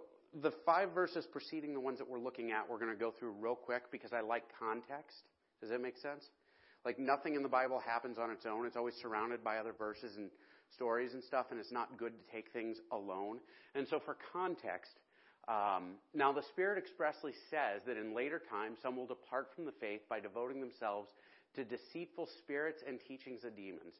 the 0.42 0.52
five 0.66 0.92
verses 0.94 1.28
preceding 1.32 1.74
the 1.74 1.80
ones 1.80 2.00
that 2.00 2.10
we're 2.10 2.20
looking 2.20 2.52
at, 2.52 2.68
we're 2.70 2.80
going 2.80 2.92
to 2.92 2.98
go 2.98 3.12
through 3.12 3.34
real 3.40 3.56
quick 3.56 3.92
because 3.92 4.14
I 4.14 4.22
like 4.22 4.44
context. 4.58 5.18
Does 5.62 5.70
that 5.70 5.82
make 5.82 5.98
sense? 5.98 6.30
Like 6.86 7.00
nothing 7.00 7.36
in 7.36 7.44
the 7.44 7.50
Bible 7.50 7.80
happens 7.80 8.18
on 8.18 8.31
its 8.31 8.46
own. 8.46 8.66
It's 8.66 8.78
always 8.78 8.96
surrounded 9.02 9.44
by 9.44 9.58
other 9.58 9.74
verses 9.74 10.16
and 10.16 10.30
stories 10.74 11.14
and 11.14 11.24
stuff, 11.24 11.48
and 11.52 11.60
it's 11.60 11.72
not 11.72 11.98
good 11.98 12.14
to 12.14 12.31
take 12.31 12.52
things 12.52 12.78
alone. 12.92 13.40
And 13.76 13.88
so 13.88 14.00
for 14.00 14.18
context, 14.31 14.92
um, 15.48 15.96
now 16.14 16.31
the 16.31 16.44
Spirit 16.44 16.78
expressly 16.78 17.34
says 17.50 17.81
that 17.88 17.98
in 17.98 18.16
later 18.16 18.42
times 18.50 18.78
some 18.81 18.96
will 18.96 19.08
depart 19.08 19.50
from 19.56 19.66
the 19.66 19.74
faith 19.80 20.02
by 20.10 20.20
devoting 20.20 20.62
themselves 20.62 21.10
to 21.56 21.64
deceitful 21.64 22.28
spirits 22.38 22.84
and 22.88 23.00
teachings 23.08 23.44
of 23.44 23.56
demons 23.56 23.96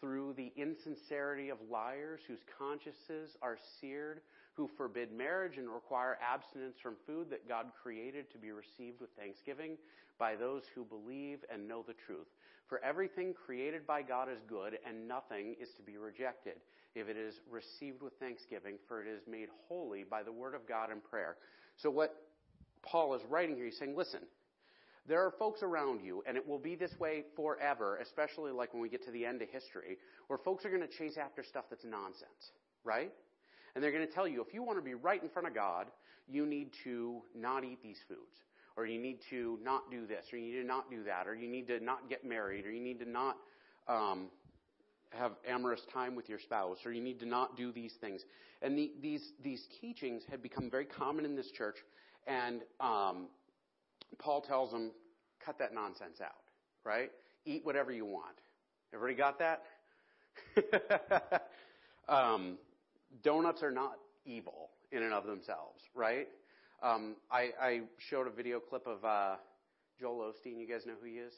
through 0.00 0.34
the 0.34 0.52
insincerity 0.56 1.48
of 1.48 1.58
liars 1.70 2.20
whose 2.28 2.40
consciences 2.58 3.36
are 3.40 3.56
seared, 3.80 4.20
who 4.56 4.68
forbid 4.76 5.12
marriage 5.12 5.58
and 5.58 5.68
require 5.68 6.18
abstinence 6.22 6.76
from 6.82 6.96
food 7.06 7.28
that 7.30 7.48
God 7.48 7.66
created 7.82 8.30
to 8.32 8.38
be 8.38 8.52
received 8.52 9.00
with 9.00 9.10
thanksgiving 9.18 9.76
by 10.18 10.34
those 10.34 10.62
who 10.74 10.84
believe 10.84 11.40
and 11.52 11.68
know 11.68 11.84
the 11.86 11.94
truth. 12.06 12.28
For 12.68 12.82
everything 12.82 13.34
created 13.34 13.86
by 13.86 14.02
God 14.02 14.28
is 14.30 14.38
good, 14.48 14.78
and 14.86 15.06
nothing 15.06 15.54
is 15.60 15.68
to 15.76 15.82
be 15.82 15.98
rejected 15.98 16.54
if 16.94 17.08
it 17.08 17.16
is 17.16 17.34
received 17.50 18.02
with 18.02 18.14
thanksgiving, 18.14 18.76
for 18.88 19.02
it 19.02 19.08
is 19.08 19.22
made 19.30 19.48
holy 19.68 20.02
by 20.02 20.22
the 20.22 20.32
word 20.32 20.54
of 20.54 20.66
God 20.66 20.90
and 20.90 21.04
prayer. 21.04 21.36
So, 21.76 21.90
what 21.90 22.16
Paul 22.82 23.14
is 23.14 23.22
writing 23.28 23.56
here, 23.56 23.66
he's 23.66 23.78
saying, 23.78 23.94
listen, 23.94 24.20
there 25.06 25.24
are 25.24 25.30
folks 25.38 25.62
around 25.62 26.00
you, 26.02 26.24
and 26.26 26.36
it 26.36 26.46
will 26.46 26.58
be 26.58 26.74
this 26.74 26.98
way 26.98 27.24
forever, 27.36 27.98
especially 27.98 28.50
like 28.50 28.72
when 28.72 28.82
we 28.82 28.88
get 28.88 29.04
to 29.04 29.12
the 29.12 29.24
end 29.24 29.42
of 29.42 29.48
history, 29.50 29.98
where 30.26 30.38
folks 30.38 30.64
are 30.64 30.70
going 30.70 30.80
to 30.80 30.88
chase 30.88 31.16
after 31.16 31.44
stuff 31.44 31.66
that's 31.70 31.84
nonsense, 31.84 32.52
right? 32.82 33.12
And 33.76 33.84
they're 33.84 33.92
going 33.92 34.06
to 34.06 34.12
tell 34.12 34.26
you, 34.26 34.40
if 34.40 34.54
you 34.54 34.62
want 34.62 34.78
to 34.78 34.82
be 34.82 34.94
right 34.94 35.22
in 35.22 35.28
front 35.28 35.46
of 35.46 35.54
God, 35.54 35.88
you 36.26 36.46
need 36.46 36.70
to 36.84 37.20
not 37.34 37.62
eat 37.62 37.82
these 37.82 37.98
foods, 38.08 38.40
or 38.74 38.86
you 38.86 38.98
need 38.98 39.18
to 39.28 39.58
not 39.62 39.90
do 39.90 40.06
this, 40.06 40.24
or 40.32 40.38
you 40.38 40.46
need 40.46 40.62
to 40.62 40.66
not 40.66 40.90
do 40.90 41.04
that, 41.04 41.28
or 41.28 41.34
you 41.34 41.46
need 41.46 41.66
to 41.66 41.78
not 41.78 42.08
get 42.08 42.24
married, 42.24 42.64
or 42.64 42.72
you 42.72 42.80
need 42.80 42.98
to 43.00 43.08
not 43.08 43.36
um, 43.86 44.28
have 45.10 45.32
amorous 45.46 45.82
time 45.92 46.16
with 46.16 46.26
your 46.26 46.38
spouse, 46.38 46.78
or 46.86 46.92
you 46.92 47.02
need 47.02 47.20
to 47.20 47.26
not 47.26 47.54
do 47.54 47.70
these 47.70 47.92
things. 48.00 48.22
And 48.62 48.78
the, 48.78 48.92
these 49.02 49.32
these 49.44 49.62
teachings 49.78 50.22
had 50.30 50.42
become 50.42 50.70
very 50.70 50.86
common 50.86 51.26
in 51.26 51.36
this 51.36 51.50
church, 51.50 51.76
and 52.26 52.62
um, 52.80 53.26
Paul 54.18 54.40
tells 54.40 54.70
them, 54.70 54.90
cut 55.44 55.58
that 55.58 55.74
nonsense 55.74 56.22
out, 56.22 56.32
right? 56.82 57.10
Eat 57.44 57.60
whatever 57.62 57.92
you 57.92 58.06
want. 58.06 58.38
Everybody 58.94 59.18
got 59.18 59.38
that? 59.38 59.64
um, 62.08 62.56
donuts 63.22 63.62
are 63.62 63.70
not 63.70 63.96
evil 64.24 64.70
in 64.92 65.02
and 65.02 65.12
of 65.12 65.26
themselves, 65.26 65.80
right? 65.94 66.28
Um, 66.82 67.16
I, 67.30 67.50
I, 67.60 67.80
showed 68.10 68.26
a 68.26 68.30
video 68.30 68.60
clip 68.60 68.86
of 68.86 69.04
uh, 69.04 69.36
Joel 69.98 70.32
Osteen. 70.32 70.60
You 70.60 70.68
guys 70.68 70.84
know 70.86 70.92
who 71.00 71.06
he 71.06 71.14
is? 71.14 71.32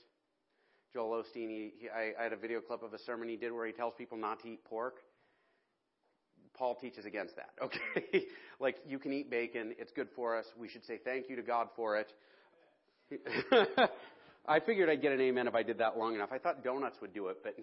Joel 0.92 1.22
Osteen. 1.22 1.48
He, 1.48 1.72
he, 1.78 1.88
I, 1.88 2.12
I 2.18 2.22
had 2.24 2.32
a 2.32 2.36
video 2.36 2.60
clip 2.60 2.82
of 2.82 2.92
a 2.92 2.98
sermon 2.98 3.28
he 3.28 3.36
did 3.36 3.52
where 3.52 3.66
he 3.66 3.72
tells 3.72 3.94
people 3.96 4.18
not 4.18 4.40
to 4.42 4.48
eat 4.48 4.64
pork. 4.64 4.96
Paul 6.54 6.74
teaches 6.74 7.04
against 7.04 7.36
that. 7.36 7.50
Okay, 7.62 8.24
like 8.58 8.76
you 8.86 8.98
can 8.98 9.12
eat 9.12 9.30
bacon; 9.30 9.74
it's 9.78 9.92
good 9.92 10.08
for 10.16 10.36
us. 10.36 10.44
We 10.58 10.68
should 10.68 10.84
say 10.84 10.98
thank 11.04 11.28
you 11.28 11.36
to 11.36 11.42
God 11.42 11.68
for 11.76 11.96
it. 11.96 12.12
I 14.48 14.60
figured 14.60 14.88
I'd 14.88 15.02
get 15.02 15.12
an 15.12 15.20
amen 15.20 15.46
if 15.46 15.54
I 15.54 15.62
did 15.62 15.78
that 15.78 15.96
long 15.96 16.14
enough. 16.14 16.30
I 16.32 16.38
thought 16.38 16.64
donuts 16.64 16.96
would 17.00 17.14
do 17.14 17.28
it, 17.28 17.38
but 17.44 17.56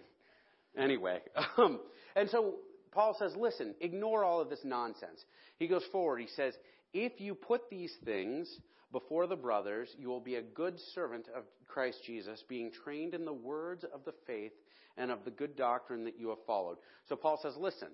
anyway. 0.78 1.20
Um, 1.58 1.80
and 2.16 2.30
so 2.30 2.56
Paul 2.96 3.16
says, 3.20 3.34
listen, 3.38 3.76
ignore 3.82 4.24
all 4.24 4.40
of 4.40 4.50
this 4.50 4.64
nonsense. 4.64 5.24
He 5.60 5.68
goes 5.68 5.84
forward. 5.92 6.22
He 6.22 6.30
says, 6.36 6.54
if 6.94 7.20
you 7.20 7.36
put 7.36 7.70
these 7.70 7.94
things 8.06 8.50
before 8.94 9.28
the 9.28 9.36
brothers, 9.36 9.90
you 10.00 10.08
will 10.08 10.22
be 10.22 10.36
a 10.36 10.42
good 10.42 10.80
servant 10.94 11.28
of 11.36 11.44
Christ 11.68 12.00
Jesus, 12.06 12.42
being 12.48 12.72
trained 12.72 13.14
in 13.14 13.26
the 13.26 13.34
words 13.34 13.84
of 13.94 14.06
the 14.06 14.14
faith 14.26 14.54
and 14.98 15.12
of 15.12 15.26
the 15.26 15.32
good 15.32 15.58
doctrine 15.58 16.06
that 16.06 16.18
you 16.18 16.30
have 16.30 16.38
followed. 16.48 16.78
So 17.10 17.18
Paul 17.18 17.38
says, 17.42 17.56
listen, 17.60 17.90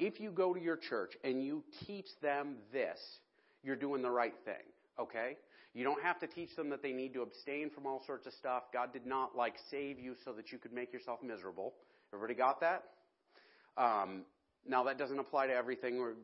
if 0.00 0.18
you 0.18 0.32
go 0.32 0.52
to 0.52 0.60
your 0.60 0.76
church 0.76 1.12
and 1.22 1.40
you 1.40 1.62
teach 1.86 2.08
them 2.20 2.56
this, 2.72 2.98
you're 3.62 3.76
doing 3.76 4.02
the 4.02 4.10
right 4.10 4.34
thing. 4.44 4.54
Okay? 4.98 5.36
You 5.74 5.84
don't 5.84 6.02
have 6.02 6.18
to 6.20 6.26
teach 6.26 6.56
them 6.56 6.70
that 6.70 6.82
they 6.82 6.92
need 6.92 7.14
to 7.14 7.22
abstain 7.22 7.70
from 7.70 7.86
all 7.86 8.02
sorts 8.04 8.26
of 8.26 8.32
stuff. 8.32 8.64
God 8.72 8.92
did 8.92 9.06
not 9.06 9.36
like 9.36 9.54
save 9.70 10.00
you 10.00 10.16
so 10.24 10.32
that 10.32 10.50
you 10.50 10.58
could 10.58 10.72
make 10.72 10.92
yourself 10.92 11.20
miserable. 11.22 11.74
Everybody 12.12 12.34
got 12.34 12.60
that? 12.60 12.82
Um, 13.76 14.22
now 14.66 14.84
that 14.84 14.98
doesn't 14.98 15.18
apply 15.18 15.48
to 15.48 15.54
everything, 15.54 15.98
or 15.98 16.14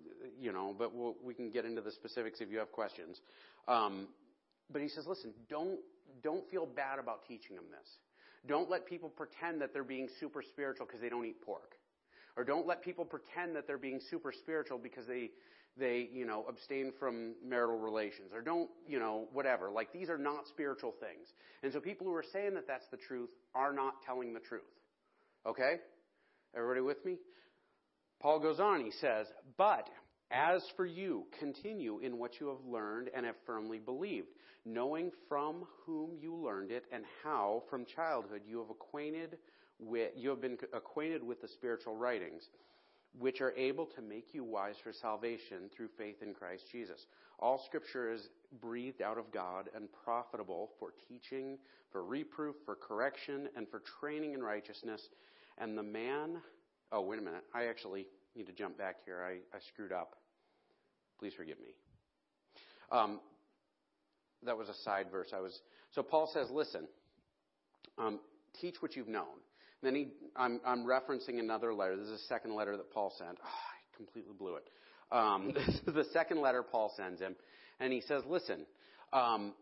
you 0.40 0.52
know, 0.52 0.74
but 0.78 0.94
we'll, 0.94 1.16
we 1.22 1.34
can 1.34 1.50
get 1.50 1.64
into 1.64 1.80
the 1.80 1.92
specifics 1.92 2.40
if 2.40 2.50
you 2.50 2.58
have 2.58 2.72
questions. 2.72 3.20
Um, 3.68 4.08
but 4.72 4.80
he 4.82 4.88
says, 4.88 5.06
listen, 5.06 5.32
don't 5.48 5.78
don't 6.22 6.48
feel 6.50 6.66
bad 6.66 6.98
about 6.98 7.26
teaching 7.26 7.56
them 7.56 7.66
this. 7.70 7.88
Don't 8.46 8.70
let 8.70 8.86
people 8.86 9.08
pretend 9.08 9.60
that 9.60 9.72
they're 9.72 9.84
being 9.84 10.08
super 10.18 10.42
spiritual 10.42 10.86
because 10.86 11.00
they 11.00 11.08
don't 11.08 11.26
eat 11.26 11.42
pork. 11.42 11.74
Or 12.36 12.44
don't 12.44 12.66
let 12.66 12.82
people 12.82 13.04
pretend 13.04 13.56
that 13.56 13.66
they're 13.66 13.78
being 13.78 14.00
super 14.10 14.32
spiritual 14.32 14.78
because 14.78 15.06
they, 15.06 15.30
they, 15.76 16.08
you 16.12 16.24
know, 16.24 16.46
abstain 16.48 16.92
from 16.98 17.34
marital 17.44 17.78
relations. 17.78 18.30
Or 18.34 18.40
don't, 18.40 18.70
you 18.88 18.98
know, 18.98 19.28
whatever. 19.32 19.70
Like 19.70 19.92
these 19.92 20.08
are 20.08 20.16
not 20.16 20.46
spiritual 20.48 20.94
things. 21.00 21.28
And 21.62 21.72
so 21.72 21.80
people 21.80 22.06
who 22.06 22.14
are 22.14 22.24
saying 22.32 22.54
that 22.54 22.66
that's 22.66 22.86
the 22.90 22.96
truth 22.96 23.30
are 23.54 23.72
not 23.72 24.02
telling 24.06 24.32
the 24.32 24.40
truth. 24.40 24.62
Okay? 25.44 25.76
Everybody 26.56 26.80
with 26.80 27.04
me? 27.04 27.18
Paul 28.20 28.38
goes 28.38 28.60
on, 28.60 28.84
he 28.84 28.90
says, 28.90 29.26
But 29.56 29.88
as 30.30 30.62
for 30.76 30.86
you, 30.86 31.24
continue 31.38 31.98
in 31.98 32.18
what 32.18 32.38
you 32.38 32.48
have 32.48 32.64
learned 32.64 33.10
and 33.14 33.26
have 33.26 33.36
firmly 33.46 33.78
believed, 33.78 34.28
knowing 34.64 35.10
from 35.28 35.64
whom 35.84 36.10
you 36.20 36.34
learned 36.34 36.70
it 36.70 36.84
and 36.92 37.04
how 37.24 37.62
from 37.68 37.84
childhood 37.84 38.42
you 38.46 38.58
have 38.58 38.70
acquainted 38.70 39.38
with, 39.78 40.12
you 40.14 40.28
have 40.28 40.40
been 40.40 40.58
acquainted 40.72 41.22
with 41.24 41.40
the 41.40 41.48
spiritual 41.48 41.96
writings, 41.96 42.42
which 43.18 43.40
are 43.40 43.52
able 43.56 43.86
to 43.86 44.02
make 44.02 44.32
you 44.32 44.44
wise 44.44 44.76
for 44.84 44.92
salvation 44.92 45.70
through 45.74 45.88
faith 45.98 46.22
in 46.22 46.34
Christ 46.34 46.64
Jesus. 46.70 47.06
All 47.40 47.62
scripture 47.66 48.12
is 48.12 48.28
breathed 48.60 49.02
out 49.02 49.18
of 49.18 49.32
God 49.32 49.70
and 49.74 49.88
profitable 50.04 50.70
for 50.78 50.92
teaching, 51.08 51.58
for 51.90 52.04
reproof, 52.04 52.54
for 52.64 52.76
correction, 52.76 53.48
and 53.56 53.66
for 53.68 53.82
training 54.00 54.34
in 54.34 54.42
righteousness. 54.42 55.00
And 55.58 55.76
the 55.76 55.82
man, 55.82 56.40
oh, 56.92 57.02
wait 57.02 57.18
a 57.18 57.22
minute. 57.22 57.44
I 57.54 57.66
actually 57.66 58.06
need 58.36 58.46
to 58.46 58.52
jump 58.52 58.78
back 58.78 58.96
here. 59.04 59.22
I, 59.22 59.56
I 59.56 59.60
screwed 59.72 59.92
up. 59.92 60.16
Please 61.18 61.32
forgive 61.36 61.60
me. 61.60 61.74
Um, 62.90 63.20
that 64.44 64.56
was 64.56 64.68
a 64.68 64.74
side 64.84 65.06
verse. 65.10 65.28
I 65.34 65.40
was 65.40 65.58
so 65.92 66.02
Paul 66.02 66.30
says, 66.32 66.48
"Listen, 66.50 66.86
um, 67.98 68.20
teach 68.60 68.76
what 68.80 68.96
you've 68.96 69.08
known." 69.08 69.26
And 69.82 69.88
Then 69.88 69.94
he, 69.94 70.08
I'm, 70.36 70.60
I'm, 70.64 70.84
referencing 70.84 71.38
another 71.38 71.72
letter. 71.74 71.96
This 71.96 72.06
is 72.06 72.22
a 72.22 72.26
second 72.26 72.54
letter 72.54 72.76
that 72.76 72.90
Paul 72.90 73.12
sent. 73.16 73.38
Oh, 73.42 73.46
I 73.46 73.96
completely 73.96 74.34
blew 74.38 74.56
it. 74.56 74.68
Um, 75.12 75.52
this 75.54 75.68
is 75.68 75.94
the 75.94 76.04
second 76.12 76.40
letter 76.40 76.62
Paul 76.62 76.92
sends 76.96 77.20
him, 77.20 77.36
and 77.78 77.92
he 77.92 78.00
says, 78.00 78.22
"Listen." 78.26 78.66
Um, 79.12 79.54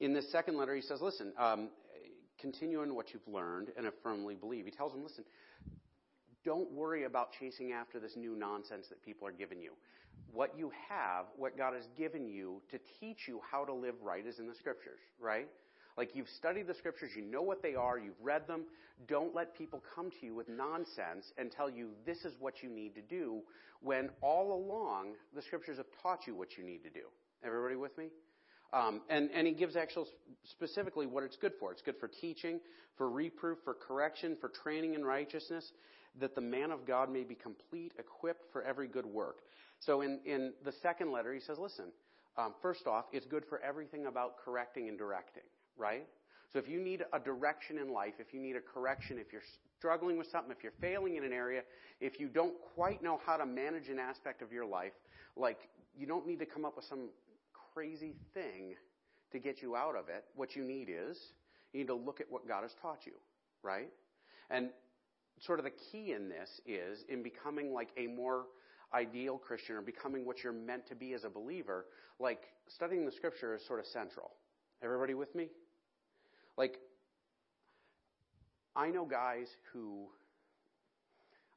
in 0.00 0.14
this 0.14 0.30
second 0.32 0.56
letter, 0.56 0.74
he 0.74 0.82
says, 0.82 1.00
"Listen, 1.00 1.32
um, 1.38 1.70
continue 2.40 2.82
in 2.82 2.94
what 2.94 3.12
you've 3.12 3.26
learned 3.26 3.68
and 3.76 3.86
firmly 4.02 4.34
believe." 4.34 4.64
He 4.64 4.70
tells 4.70 4.94
him, 4.94 5.02
"Listen, 5.02 5.24
don't 6.44 6.70
worry 6.72 7.04
about 7.04 7.30
chasing 7.38 7.72
after 7.72 8.00
this 8.00 8.16
new 8.16 8.34
nonsense 8.36 8.86
that 8.88 9.02
people 9.04 9.26
are 9.26 9.32
giving 9.32 9.60
you 9.60 9.72
what 10.32 10.54
you 10.56 10.72
have, 10.88 11.26
what 11.36 11.56
God 11.56 11.74
has 11.74 11.84
given 11.96 12.26
you 12.26 12.62
to 12.70 12.78
teach 13.00 13.28
you 13.28 13.40
how 13.50 13.64
to 13.64 13.72
live 13.72 13.94
right 14.02 14.26
is 14.26 14.38
in 14.38 14.48
the 14.48 14.54
scriptures, 14.54 14.98
right? 15.20 15.48
Like 15.96 16.10
you've 16.14 16.28
studied 16.28 16.66
the 16.66 16.74
scriptures, 16.74 17.10
you 17.14 17.22
know 17.22 17.42
what 17.42 17.62
they 17.62 17.74
are, 17.74 17.98
you've 17.98 18.20
read 18.20 18.46
them. 18.46 18.64
Don't 19.08 19.34
let 19.34 19.56
people 19.56 19.82
come 19.94 20.10
to 20.10 20.26
you 20.26 20.34
with 20.34 20.48
nonsense 20.48 21.32
and 21.36 21.52
tell 21.52 21.68
you 21.68 21.90
this 22.06 22.24
is 22.24 22.34
what 22.40 22.62
you 22.62 22.70
need 22.70 22.94
to 22.94 23.02
do 23.02 23.40
when 23.82 24.08
all 24.22 24.54
along 24.54 25.14
the 25.34 25.42
scriptures 25.42 25.76
have 25.76 25.86
taught 26.02 26.26
you 26.26 26.34
what 26.34 26.56
you 26.56 26.64
need 26.64 26.82
to 26.84 26.90
do. 26.90 27.06
Everybody 27.44 27.76
with 27.76 27.96
me? 27.98 28.06
Um, 28.72 29.02
and, 29.10 29.28
and 29.34 29.46
he 29.46 29.52
gives 29.52 29.76
actual 29.76 30.06
specifically 30.44 31.06
what 31.06 31.24
it's 31.24 31.36
good 31.36 31.52
for. 31.60 31.72
It's 31.72 31.82
good 31.82 31.96
for 32.00 32.08
teaching, 32.08 32.58
for 32.96 33.10
reproof, 33.10 33.58
for 33.64 33.74
correction, 33.74 34.36
for 34.40 34.48
training 34.48 34.94
in 34.94 35.04
righteousness, 35.04 35.72
that 36.20 36.34
the 36.34 36.40
man 36.40 36.70
of 36.70 36.86
God 36.86 37.10
may 37.10 37.24
be 37.24 37.34
complete, 37.34 37.92
equipped 37.98 38.52
for 38.52 38.62
every 38.62 38.86
good 38.86 39.06
work. 39.06 39.38
So 39.80 40.02
in, 40.02 40.20
in 40.24 40.52
the 40.64 40.72
second 40.72 41.10
letter, 41.10 41.32
he 41.32 41.40
says, 41.40 41.58
listen, 41.58 41.86
um, 42.36 42.54
first 42.62 42.86
off, 42.86 43.06
it's 43.12 43.26
good 43.26 43.44
for 43.44 43.60
everything 43.62 44.06
about 44.06 44.36
correcting 44.42 44.88
and 44.88 44.98
directing, 44.98 45.42
right? 45.76 46.06
So 46.52 46.58
if 46.58 46.68
you 46.68 46.80
need 46.80 47.04
a 47.12 47.18
direction 47.18 47.78
in 47.78 47.92
life, 47.92 48.14
if 48.18 48.34
you 48.34 48.40
need 48.40 48.56
a 48.56 48.60
correction, 48.60 49.18
if 49.18 49.32
you're 49.32 49.42
struggling 49.78 50.18
with 50.18 50.30
something, 50.30 50.52
if 50.52 50.62
you're 50.62 50.72
failing 50.80 51.16
in 51.16 51.24
an 51.24 51.32
area, 51.32 51.62
if 52.00 52.20
you 52.20 52.28
don't 52.28 52.54
quite 52.74 53.02
know 53.02 53.20
how 53.24 53.36
to 53.36 53.46
manage 53.46 53.88
an 53.88 53.98
aspect 53.98 54.42
of 54.42 54.52
your 54.52 54.66
life, 54.66 54.92
like 55.36 55.68
you 55.96 56.06
don't 56.06 56.26
need 56.26 56.38
to 56.38 56.46
come 56.46 56.64
up 56.64 56.76
with 56.76 56.84
some 56.84 57.08
crazy 57.74 58.14
thing 58.34 58.74
to 59.32 59.38
get 59.38 59.62
you 59.62 59.74
out 59.74 59.96
of 59.96 60.08
it. 60.08 60.24
What 60.36 60.54
you 60.54 60.62
need 60.62 60.88
is 60.90 61.18
you 61.72 61.80
need 61.80 61.86
to 61.86 61.94
look 61.94 62.20
at 62.20 62.30
what 62.30 62.46
God 62.46 62.62
has 62.62 62.74
taught 62.82 63.06
you, 63.06 63.14
right? 63.62 63.88
And 64.50 64.70
sort 65.44 65.58
of 65.58 65.64
the 65.64 65.70
key 65.70 66.12
in 66.12 66.28
this 66.28 66.60
is 66.66 67.04
in 67.08 67.22
becoming 67.22 67.72
like 67.72 67.88
a 67.96 68.06
more 68.06 68.46
ideal 68.94 69.38
Christian 69.38 69.76
or 69.76 69.82
becoming 69.82 70.24
what 70.24 70.42
you're 70.42 70.52
meant 70.52 70.86
to 70.88 70.94
be 70.94 71.14
as 71.14 71.24
a 71.24 71.30
believer, 71.30 71.86
like 72.20 72.44
studying 72.68 73.04
the 73.04 73.12
scripture 73.12 73.54
is 73.54 73.64
sort 73.66 73.80
of 73.80 73.86
central. 73.86 74.30
Everybody 74.82 75.14
with 75.14 75.34
me? 75.34 75.48
Like, 76.56 76.78
I 78.76 78.90
know 78.90 79.04
guys 79.04 79.48
who, 79.72 80.06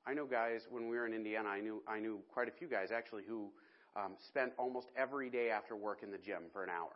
I 0.05 0.13
know 0.13 0.25
guys 0.25 0.67
when 0.69 0.87
we 0.87 0.97
were 0.97 1.05
in 1.05 1.13
Indiana, 1.13 1.49
I 1.49 1.59
knew, 1.61 1.83
I 1.87 1.99
knew 1.99 2.19
quite 2.33 2.47
a 2.47 2.51
few 2.51 2.67
guys 2.67 2.89
actually 2.91 3.23
who 3.27 3.51
um, 3.95 4.13
spent 4.19 4.51
almost 4.57 4.87
every 4.95 5.29
day 5.29 5.49
after 5.49 5.75
work 5.75 6.01
in 6.03 6.11
the 6.11 6.17
gym 6.17 6.43
for 6.51 6.63
an 6.63 6.69
hour, 6.69 6.95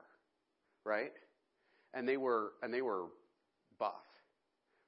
right? 0.85 1.13
And 1.93 2.07
they 2.07 2.17
were, 2.17 2.53
and 2.61 2.73
they 2.73 2.81
were 2.81 3.05
buff, 3.79 4.05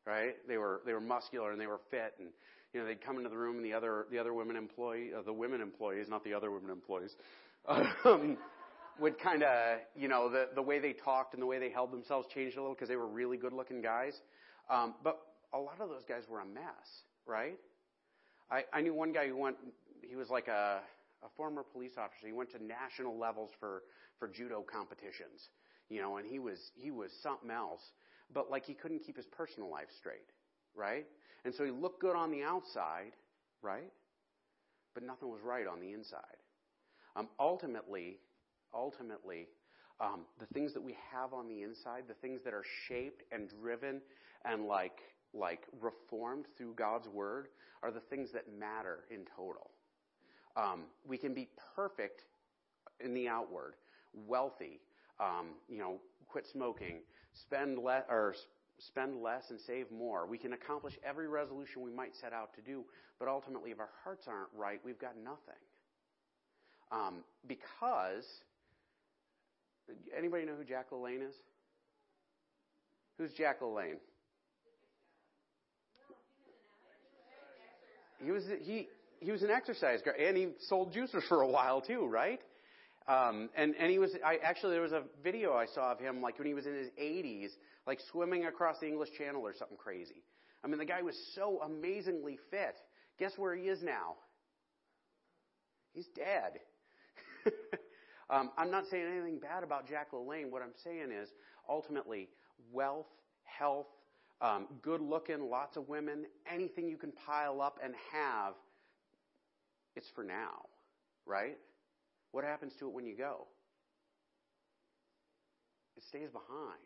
right? 0.05 0.35
They 0.47 0.57
were, 0.57 0.81
they 0.85 0.93
were 0.93 1.01
muscular 1.01 1.51
and 1.51 1.59
they 1.59 1.67
were 1.67 1.79
fit 1.89 2.13
and 2.19 2.29
you 2.73 2.79
know, 2.79 2.85
they'd 2.85 3.01
come 3.01 3.17
into 3.17 3.29
the 3.29 3.37
room 3.37 3.57
and 3.57 3.65
the 3.65 3.73
other, 3.73 4.05
the 4.11 4.17
other 4.17 4.33
women 4.33 4.55
employee, 4.55 5.11
uh, 5.17 5.21
the 5.21 5.33
women 5.33 5.61
employees, 5.61 6.07
not 6.09 6.23
the 6.23 6.33
other 6.33 6.51
women 6.51 6.71
employees, 6.71 7.15
um, 7.67 8.37
would 8.99 9.19
kind 9.19 9.43
of, 9.43 9.79
you 9.95 10.07
know, 10.07 10.29
the, 10.29 10.49
the 10.55 10.61
way 10.61 10.79
they 10.79 10.93
talked 10.93 11.33
and 11.33 11.41
the 11.41 11.45
way 11.45 11.59
they 11.59 11.69
held 11.69 11.91
themselves 11.91 12.27
changed 12.33 12.57
a 12.57 12.61
little 12.61 12.75
because 12.75 12.87
they 12.87 12.95
were 12.95 13.07
really 13.07 13.37
good 13.37 13.53
looking 13.53 13.81
guys. 13.81 14.13
Um, 14.69 14.95
but 15.03 15.19
a 15.53 15.57
lot 15.57 15.81
of 15.81 15.89
those 15.89 16.03
guys 16.07 16.23
were 16.29 16.39
a 16.39 16.45
mess, 16.45 17.03
right? 17.25 17.57
I, 18.49 18.63
I 18.73 18.81
knew 18.81 18.93
one 18.93 19.11
guy 19.11 19.27
who 19.27 19.35
went, 19.35 19.57
he 20.01 20.15
was 20.15 20.29
like 20.29 20.47
a, 20.47 20.79
a 21.23 21.29
former 21.35 21.63
police 21.63 21.93
officer. 21.97 22.27
He 22.27 22.33
went 22.33 22.51
to 22.51 22.63
national 22.63 23.17
levels 23.17 23.49
for, 23.59 23.83
for 24.17 24.27
judo 24.27 24.61
competitions, 24.61 25.49
you 25.89 26.01
know, 26.01 26.17
and 26.17 26.27
he 26.27 26.39
was, 26.39 26.57
he 26.75 26.91
was 26.91 27.11
something 27.21 27.51
else. 27.51 27.81
But 28.33 28.49
like 28.49 28.65
he 28.65 28.73
couldn't 28.73 28.99
keep 28.99 29.17
his 29.17 29.25
personal 29.25 29.69
life 29.69 29.89
straight, 29.97 30.31
right? 30.75 31.05
And 31.45 31.53
so 31.53 31.63
he 31.63 31.71
looked 31.71 32.01
good 32.01 32.15
on 32.15 32.31
the 32.31 32.43
outside, 32.43 33.13
right? 33.61 33.91
But 34.93 35.03
nothing 35.03 35.29
was 35.29 35.41
right 35.43 35.67
on 35.67 35.79
the 35.79 35.91
inside. 35.91 36.19
Um, 37.15 37.27
ultimately, 37.39 38.19
ultimately, 38.73 39.47
um, 39.99 40.21
the 40.39 40.45
things 40.53 40.73
that 40.73 40.81
we 40.81 40.95
have 41.11 41.33
on 41.33 41.47
the 41.47 41.61
inside, 41.61 42.03
the 42.07 42.13
things 42.15 42.41
that 42.43 42.53
are 42.53 42.63
shaped 42.87 43.23
and 43.31 43.49
driven 43.61 44.01
and 44.45 44.65
like 44.65 44.99
like 45.33 45.65
reformed 45.79 46.45
through 46.57 46.73
God's 46.73 47.07
word, 47.07 47.47
are 47.83 47.91
the 47.91 48.01
things 48.01 48.31
that 48.33 48.45
matter 48.53 49.05
in 49.09 49.21
total. 49.35 49.71
Um, 50.57 50.83
we 51.07 51.17
can 51.17 51.33
be 51.33 51.47
perfect 51.73 52.25
in 52.99 53.13
the 53.13 53.29
outward, 53.29 53.75
wealthy, 54.13 54.81
um, 55.21 55.51
you 55.69 55.77
know, 55.77 56.01
quit 56.27 56.45
smoking, 56.45 57.01
spend 57.33 57.77
less 57.79 58.03
or 58.09 58.35
spend 58.79 59.21
less 59.21 59.43
and 59.49 59.59
save 59.61 59.91
more. 59.91 60.25
We 60.25 60.37
can 60.37 60.53
accomplish 60.53 60.93
every 61.07 61.27
resolution 61.27 61.81
we 61.81 61.91
might 61.91 62.15
set 62.19 62.33
out 62.33 62.53
to 62.55 62.61
do, 62.61 62.83
but 63.19 63.27
ultimately, 63.27 63.71
if 63.71 63.79
our 63.79 63.89
hearts 64.03 64.27
aren't 64.27 64.49
right, 64.55 64.79
we've 64.83 64.99
got 64.99 65.15
nothing. 65.23 65.61
Um, 66.91 67.23
because, 67.47 68.25
anybody 70.17 70.45
know 70.45 70.55
who 70.57 70.63
Jack 70.63 70.89
LaLanne 70.91 71.27
is? 71.27 71.35
Who's 73.17 73.31
Jack 73.33 73.61
LaLanne? 73.61 73.97
He 78.23 78.31
was 78.31 78.43
he 78.61 78.87
he 79.19 79.31
was 79.31 79.41
an 79.43 79.49
exercise 79.49 79.99
guy, 80.03 80.11
and 80.19 80.35
he 80.37 80.49
sold 80.67 80.93
juicers 80.93 81.23
for 81.27 81.41
a 81.41 81.47
while 81.47 81.81
too, 81.81 82.05
right? 82.05 82.39
Um, 83.07 83.49
and 83.55 83.73
and 83.79 83.91
he 83.91 83.97
was 83.97 84.11
I 84.23 84.37
actually 84.43 84.73
there 84.73 84.81
was 84.81 84.91
a 84.91 85.03
video 85.23 85.53
I 85.53 85.65
saw 85.65 85.91
of 85.91 85.99
him 85.99 86.21
like 86.21 86.37
when 86.37 86.47
he 86.47 86.53
was 86.53 86.65
in 86.67 86.75
his 86.75 86.89
80s 87.01 87.49
like 87.87 87.99
swimming 88.11 88.45
across 88.45 88.79
the 88.79 88.87
English 88.87 89.09
Channel 89.17 89.41
or 89.41 89.53
something 89.57 89.77
crazy. 89.77 90.23
I 90.63 90.67
mean, 90.67 90.77
the 90.77 90.85
guy 90.85 91.01
was 91.01 91.15
so 91.33 91.59
amazingly 91.63 92.37
fit. 92.51 92.75
Guess 93.17 93.33
where 93.37 93.55
he 93.55 93.63
is 93.63 93.81
now? 93.81 94.15
He's 95.93 96.07
dead. 96.15 96.59
um, 98.29 98.51
I'm 98.57 98.69
not 98.69 98.85
saying 98.89 99.05
anything 99.11 99.39
bad 99.39 99.63
about 99.63 99.87
Jack 99.87 100.11
LaLanne. 100.11 100.51
What 100.51 100.61
I'm 100.61 100.73
saying 100.83 101.11
is, 101.11 101.29
ultimately, 101.67 102.29
wealth, 102.71 103.07
health, 103.43 103.87
um, 104.41 104.67
good 104.81 105.01
looking, 105.01 105.49
lots 105.49 105.77
of 105.77 105.89
women, 105.89 106.25
anything 106.51 106.87
you 106.87 106.97
can 106.97 107.11
pile 107.11 107.61
up 107.61 107.79
and 107.83 107.93
have, 108.11 108.53
it's 109.95 110.07
for 110.15 110.23
now, 110.23 110.65
right? 111.25 111.57
What 112.31 112.43
happens 112.43 112.73
to 112.79 112.87
it 112.87 112.93
when 112.93 113.05
you 113.05 113.15
go? 113.15 113.47
It 115.97 116.03
stays 116.03 116.29
behind 116.29 116.79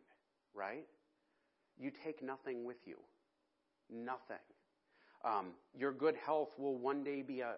right? 0.56 0.86
You 1.78 1.92
take 2.04 2.24
nothing 2.24 2.64
with 2.66 2.78
you. 2.86 2.96
Nothing. 3.92 4.38
Um, 5.24 5.48
your 5.78 5.92
good 5.92 6.16
health 6.26 6.50
will 6.58 6.78
one 6.78 7.04
day 7.04 7.22
be 7.22 7.42
a 7.42 7.56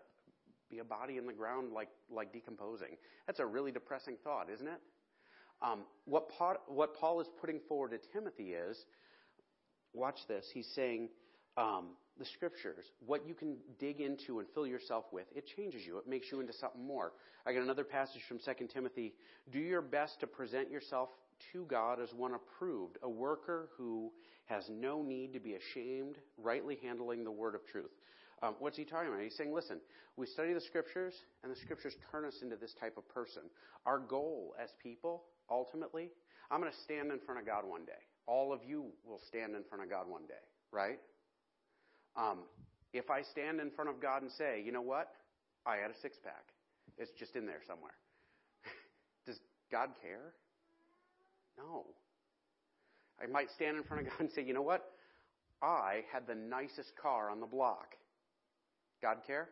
be 0.69 0.79
a 0.79 0.83
body 0.83 1.15
in 1.15 1.25
the 1.25 1.31
ground 1.31 1.71
like, 1.71 1.87
like 2.11 2.33
decomposing. 2.33 2.97
That's 3.25 3.39
a 3.39 3.45
really 3.45 3.71
depressing 3.71 4.17
thought, 4.21 4.49
isn't 4.53 4.67
it? 4.67 4.81
Um, 5.61 5.83
what, 6.03 6.29
what 6.67 6.93
Paul 6.93 7.21
is 7.21 7.27
putting 7.39 7.61
forward 7.69 7.91
to 7.91 7.99
Timothy 8.11 8.51
is, 8.51 8.85
watch 9.93 10.27
this, 10.27 10.49
he's 10.53 10.67
saying, 10.67 11.07
um, 11.57 11.87
the 12.19 12.25
scriptures, 12.25 12.85
what 13.05 13.27
you 13.27 13.33
can 13.33 13.57
dig 13.79 13.99
into 14.01 14.39
and 14.39 14.47
fill 14.53 14.67
yourself 14.67 15.05
with, 15.11 15.25
it 15.35 15.45
changes 15.55 15.81
you. 15.85 15.97
It 15.97 16.07
makes 16.07 16.27
you 16.31 16.39
into 16.39 16.53
something 16.53 16.85
more. 16.85 17.13
I 17.45 17.53
got 17.53 17.63
another 17.63 17.83
passage 17.83 18.21
from 18.27 18.39
2 18.39 18.67
Timothy. 18.67 19.13
Do 19.51 19.59
your 19.59 19.81
best 19.81 20.19
to 20.21 20.27
present 20.27 20.71
yourself 20.71 21.09
to 21.53 21.65
God 21.65 21.99
as 22.01 22.09
one 22.13 22.33
approved, 22.33 22.97
a 23.03 23.09
worker 23.09 23.69
who 23.77 24.11
has 24.45 24.63
no 24.69 25.01
need 25.01 25.33
to 25.33 25.39
be 25.39 25.55
ashamed, 25.55 26.17
rightly 26.37 26.77
handling 26.81 27.23
the 27.23 27.31
word 27.31 27.53
of 27.53 27.65
truth. 27.67 27.91
Um, 28.41 28.55
what's 28.59 28.77
he 28.77 28.85
talking 28.85 29.09
about? 29.09 29.21
He's 29.21 29.35
saying, 29.35 29.53
listen, 29.53 29.79
we 30.15 30.25
study 30.27 30.53
the 30.53 30.61
scriptures, 30.61 31.13
and 31.43 31.51
the 31.51 31.55
scriptures 31.55 31.93
turn 32.11 32.25
us 32.25 32.35
into 32.41 32.55
this 32.55 32.73
type 32.79 32.97
of 32.97 33.07
person. 33.09 33.43
Our 33.85 33.99
goal 33.99 34.55
as 34.61 34.69
people, 34.81 35.23
ultimately, 35.49 36.11
I'm 36.51 36.61
going 36.61 36.71
to 36.71 36.77
stand 36.85 37.11
in 37.11 37.19
front 37.19 37.39
of 37.39 37.45
God 37.45 37.63
one 37.67 37.85
day. 37.85 38.01
All 38.25 38.53
of 38.53 38.61
you 38.65 38.85
will 39.05 39.19
stand 39.27 39.55
in 39.55 39.63
front 39.63 39.83
of 39.83 39.89
God 39.89 40.07
one 40.07 40.25
day, 40.27 40.43
right? 40.71 40.99
Um, 42.17 42.39
if 42.93 43.09
I 43.09 43.21
stand 43.21 43.59
in 43.59 43.69
front 43.71 43.89
of 43.89 44.01
God 44.01 44.23
and 44.23 44.31
say, 44.31 44.61
you 44.65 44.71
know 44.71 44.81
what? 44.81 45.09
I 45.65 45.77
had 45.77 45.91
a 45.91 45.99
six 46.01 46.17
pack. 46.23 46.45
It's 46.97 47.11
just 47.19 47.35
in 47.35 47.45
there 47.45 47.61
somewhere. 47.67 47.93
Does 49.25 49.39
God 49.71 49.89
care? 50.01 50.33
No. 51.57 51.85
I 53.21 53.27
might 53.27 53.49
stand 53.55 53.77
in 53.77 53.83
front 53.83 54.07
of 54.07 54.09
God 54.11 54.19
and 54.19 54.31
say, 54.31 54.43
you 54.43 54.53
know 54.53 54.61
what? 54.61 54.91
I 55.61 56.03
had 56.11 56.27
the 56.27 56.35
nicest 56.35 56.95
car 57.01 57.29
on 57.29 57.39
the 57.39 57.45
block. 57.45 57.95
God 59.01 59.17
care? 59.25 59.49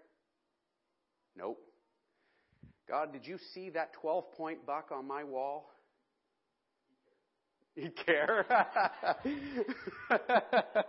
Nope. 1.38 1.60
God, 2.88 3.12
did 3.12 3.26
you 3.26 3.38
see 3.54 3.70
that 3.72 3.94
12 3.94 4.32
point 4.34 4.66
buck 4.66 4.90
on 4.92 5.08
my 5.08 5.24
wall? 5.24 5.72
You 7.76 7.92
care? 8.06 8.46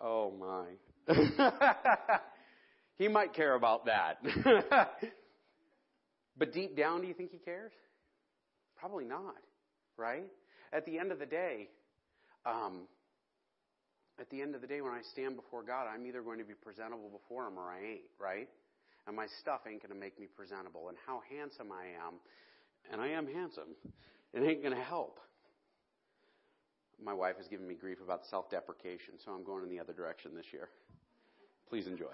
oh 0.00 0.32
my. 0.38 0.66
he 2.96 3.08
might 3.08 3.34
care 3.34 3.54
about 3.54 3.86
that. 3.86 4.18
but 6.38 6.52
deep 6.52 6.76
down, 6.76 7.00
do 7.00 7.06
you 7.06 7.14
think 7.14 7.30
he 7.30 7.38
cares? 7.38 7.72
Probably 8.78 9.04
not, 9.04 9.36
right? 9.96 10.26
At 10.72 10.84
the 10.84 10.98
end 10.98 11.12
of 11.12 11.18
the 11.18 11.26
day, 11.26 11.68
um, 12.46 12.82
at 14.20 14.28
the 14.30 14.42
end 14.42 14.54
of 14.54 14.60
the 14.60 14.66
day, 14.66 14.80
when 14.80 14.92
I 14.92 15.00
stand 15.12 15.36
before 15.36 15.62
God, 15.62 15.86
I'm 15.92 16.06
either 16.06 16.22
going 16.22 16.38
to 16.38 16.44
be 16.44 16.54
presentable 16.54 17.08
before 17.08 17.46
Him 17.46 17.58
or 17.58 17.70
I 17.70 17.80
ain't, 17.80 18.10
right? 18.20 18.48
And 19.06 19.16
my 19.16 19.26
stuff 19.40 19.60
ain't 19.66 19.82
going 19.82 19.94
to 19.94 19.98
make 19.98 20.18
me 20.18 20.26
presentable. 20.26 20.88
And 20.88 20.98
how 21.06 21.22
handsome 21.30 21.68
I 21.72 21.86
am, 22.04 22.14
and 22.92 23.00
I 23.00 23.08
am 23.08 23.26
handsome, 23.26 23.76
it 24.34 24.42
ain't 24.42 24.62
going 24.62 24.74
to 24.74 24.82
help. 24.82 25.18
My 27.02 27.14
wife 27.14 27.36
has 27.36 27.46
given 27.46 27.66
me 27.66 27.74
grief 27.74 27.98
about 28.02 28.26
self 28.26 28.50
deprecation, 28.50 29.14
so 29.24 29.32
I'm 29.32 29.44
going 29.44 29.62
in 29.62 29.68
the 29.68 29.80
other 29.80 29.92
direction 29.92 30.32
this 30.34 30.46
year. 30.52 30.68
Please 31.68 31.86
enjoy 31.86 32.06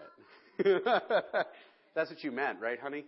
it. 0.59 0.85
That's 1.95 2.11
what 2.11 2.23
you 2.25 2.33
meant, 2.33 2.61
right, 2.61 2.79
honey? 2.81 3.05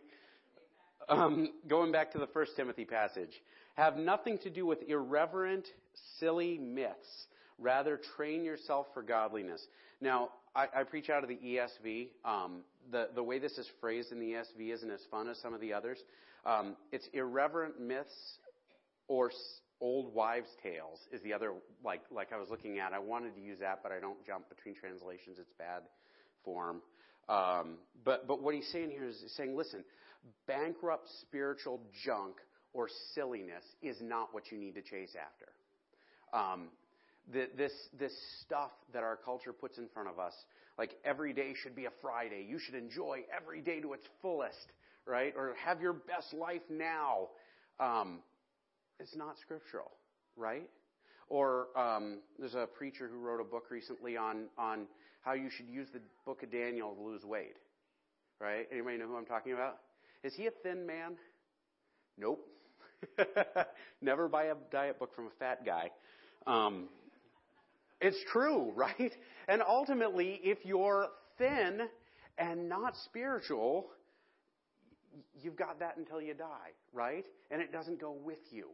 Um, 1.08 1.48
going 1.68 1.92
back 1.92 2.12
to 2.12 2.18
the 2.18 2.26
First 2.28 2.52
Timothy 2.56 2.84
passage, 2.84 3.30
have 3.74 3.96
nothing 3.96 4.38
to 4.38 4.50
do 4.50 4.64
with 4.64 4.78
irreverent, 4.88 5.66
silly 6.18 6.58
myths. 6.58 7.26
Rather, 7.58 8.00
train 8.16 8.44
yourself 8.44 8.86
for 8.94 9.02
godliness. 9.02 9.64
Now, 10.00 10.30
I, 10.54 10.66
I 10.74 10.82
preach 10.84 11.10
out 11.10 11.22
of 11.22 11.28
the 11.28 11.36
ESV. 11.36 12.08
Um, 12.24 12.62
the 12.90 13.08
the 13.14 13.22
way 13.22 13.38
this 13.38 13.58
is 13.58 13.66
phrased 13.80 14.12
in 14.12 14.20
the 14.20 14.32
ESV 14.32 14.72
isn't 14.72 14.90
as 14.90 15.00
fun 15.10 15.28
as 15.28 15.38
some 15.38 15.54
of 15.54 15.60
the 15.60 15.72
others. 15.72 15.98
Um, 16.44 16.76
it's 16.92 17.08
irreverent 17.12 17.80
myths 17.80 18.38
or 19.08 19.30
old 19.80 20.14
wives' 20.14 20.48
tales 20.62 20.98
is 21.12 21.20
the 21.22 21.32
other 21.32 21.52
like 21.84 22.02
like 22.10 22.32
I 22.32 22.38
was 22.38 22.48
looking 22.50 22.78
at. 22.78 22.92
I 22.92 22.98
wanted 22.98 23.34
to 23.34 23.40
use 23.40 23.58
that, 23.60 23.80
but 23.82 23.92
I 23.92 24.00
don't 24.00 24.24
jump 24.26 24.48
between 24.48 24.74
translations. 24.74 25.38
It's 25.38 25.52
bad 25.58 25.82
form. 26.44 26.80
Um, 27.28 27.78
but 28.04 28.26
but 28.26 28.42
what 28.42 28.54
he's 28.54 28.68
saying 28.72 28.90
here 28.90 29.04
is 29.04 29.22
saying, 29.36 29.56
listen, 29.56 29.84
bankrupt 30.46 31.08
spiritual 31.20 31.80
junk 32.04 32.36
or 32.72 32.88
silliness 33.14 33.64
is 33.82 33.96
not 34.00 34.32
what 34.32 34.50
you 34.50 34.58
need 34.58 34.74
to 34.74 34.82
chase 34.82 35.14
after. 35.16 35.46
Um, 36.32 36.68
the, 37.32 37.48
this 37.56 37.72
this 37.98 38.12
stuff 38.42 38.70
that 38.92 39.02
our 39.02 39.16
culture 39.16 39.52
puts 39.52 39.78
in 39.78 39.88
front 39.92 40.08
of 40.08 40.18
us, 40.18 40.32
like 40.78 40.90
every 41.04 41.32
day 41.32 41.54
should 41.60 41.74
be 41.74 41.86
a 41.86 41.92
Friday. 42.00 42.46
You 42.48 42.58
should 42.58 42.74
enjoy 42.74 43.20
every 43.34 43.60
day 43.60 43.80
to 43.80 43.92
its 43.92 44.04
fullest, 44.22 44.72
right? 45.06 45.34
Or 45.36 45.54
have 45.64 45.80
your 45.80 45.94
best 45.94 46.32
life 46.32 46.62
now. 46.70 47.28
Um, 47.80 48.20
it's 49.00 49.16
not 49.16 49.38
scriptural, 49.38 49.90
right? 50.36 50.68
Or 51.28 51.68
um, 51.76 52.18
there's 52.38 52.54
a 52.54 52.66
preacher 52.66 53.08
who 53.08 53.18
wrote 53.18 53.40
a 53.40 53.44
book 53.44 53.64
recently 53.70 54.16
on 54.16 54.44
on 54.56 54.86
how 55.22 55.32
you 55.32 55.50
should 55.50 55.68
use 55.68 55.88
the 55.92 56.00
book 56.24 56.42
of 56.42 56.52
Daniel 56.52 56.94
to 56.94 57.02
lose 57.02 57.24
weight, 57.24 57.56
right? 58.40 58.66
Anybody 58.70 58.96
know 58.98 59.08
who 59.08 59.16
I'm 59.16 59.26
talking 59.26 59.52
about? 59.52 59.78
Is 60.22 60.34
he 60.34 60.46
a 60.46 60.52
thin 60.62 60.86
man? 60.86 61.16
Nope. 62.16 62.46
Never 64.00 64.28
buy 64.28 64.44
a 64.44 64.54
diet 64.70 64.98
book 64.98 65.14
from 65.14 65.26
a 65.26 65.30
fat 65.38 65.66
guy. 65.66 65.90
Um, 66.46 66.88
it's 68.00 68.18
true, 68.32 68.72
right? 68.76 69.12
And 69.48 69.62
ultimately, 69.66 70.40
if 70.42 70.58
you're 70.64 71.08
thin 71.38 71.82
and 72.38 72.68
not 72.68 72.94
spiritual, 73.04 73.86
you've 75.42 75.56
got 75.56 75.80
that 75.80 75.96
until 75.96 76.20
you 76.20 76.34
die, 76.34 76.70
right? 76.92 77.24
And 77.50 77.60
it 77.60 77.72
doesn't 77.72 78.00
go 78.00 78.12
with 78.12 78.38
you. 78.50 78.66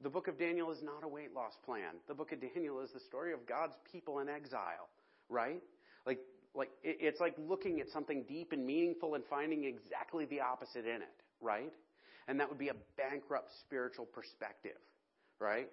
The 0.00 0.08
book 0.08 0.28
of 0.28 0.38
Daniel 0.38 0.70
is 0.70 0.82
not 0.82 1.02
a 1.02 1.08
weight 1.08 1.34
loss 1.34 1.54
plan. 1.64 1.96
The 2.06 2.14
book 2.14 2.32
of 2.32 2.40
Daniel 2.40 2.80
is 2.80 2.90
the 2.92 3.00
story 3.00 3.32
of 3.32 3.46
God's 3.46 3.74
people 3.90 4.20
in 4.20 4.28
exile, 4.28 4.88
right? 5.28 5.60
Like, 6.06 6.20
like 6.54 6.70
it's 6.84 7.20
like 7.20 7.34
looking 7.48 7.80
at 7.80 7.88
something 7.88 8.24
deep 8.28 8.52
and 8.52 8.64
meaningful 8.64 9.14
and 9.14 9.24
finding 9.28 9.64
exactly 9.64 10.24
the 10.26 10.40
opposite 10.40 10.86
in 10.86 11.02
it, 11.02 11.22
right? 11.40 11.72
And 12.28 12.38
that 12.38 12.48
would 12.48 12.58
be 12.58 12.68
a 12.68 12.76
bankrupt 12.96 13.50
spiritual 13.60 14.06
perspective, 14.06 14.78
right? 15.40 15.68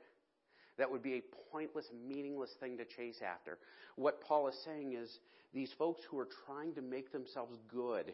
That 0.78 0.92
would 0.92 1.04
be 1.04 1.14
a 1.14 1.22
pointless, 1.52 1.86
meaningless 2.08 2.52
thing 2.60 2.78
to 2.78 2.86
chase 2.86 3.22
after. 3.22 3.60
What 3.96 4.22
Paul 4.22 4.48
is 4.48 4.56
saying 4.66 4.94
is 4.94 5.20
these 5.54 5.72
folks 5.78 6.02
who 6.10 6.18
are 6.20 6.28
trying 6.46 6.74
to 6.76 6.82
make 6.82 7.12
themselves 7.12 7.58
good, 7.72 8.14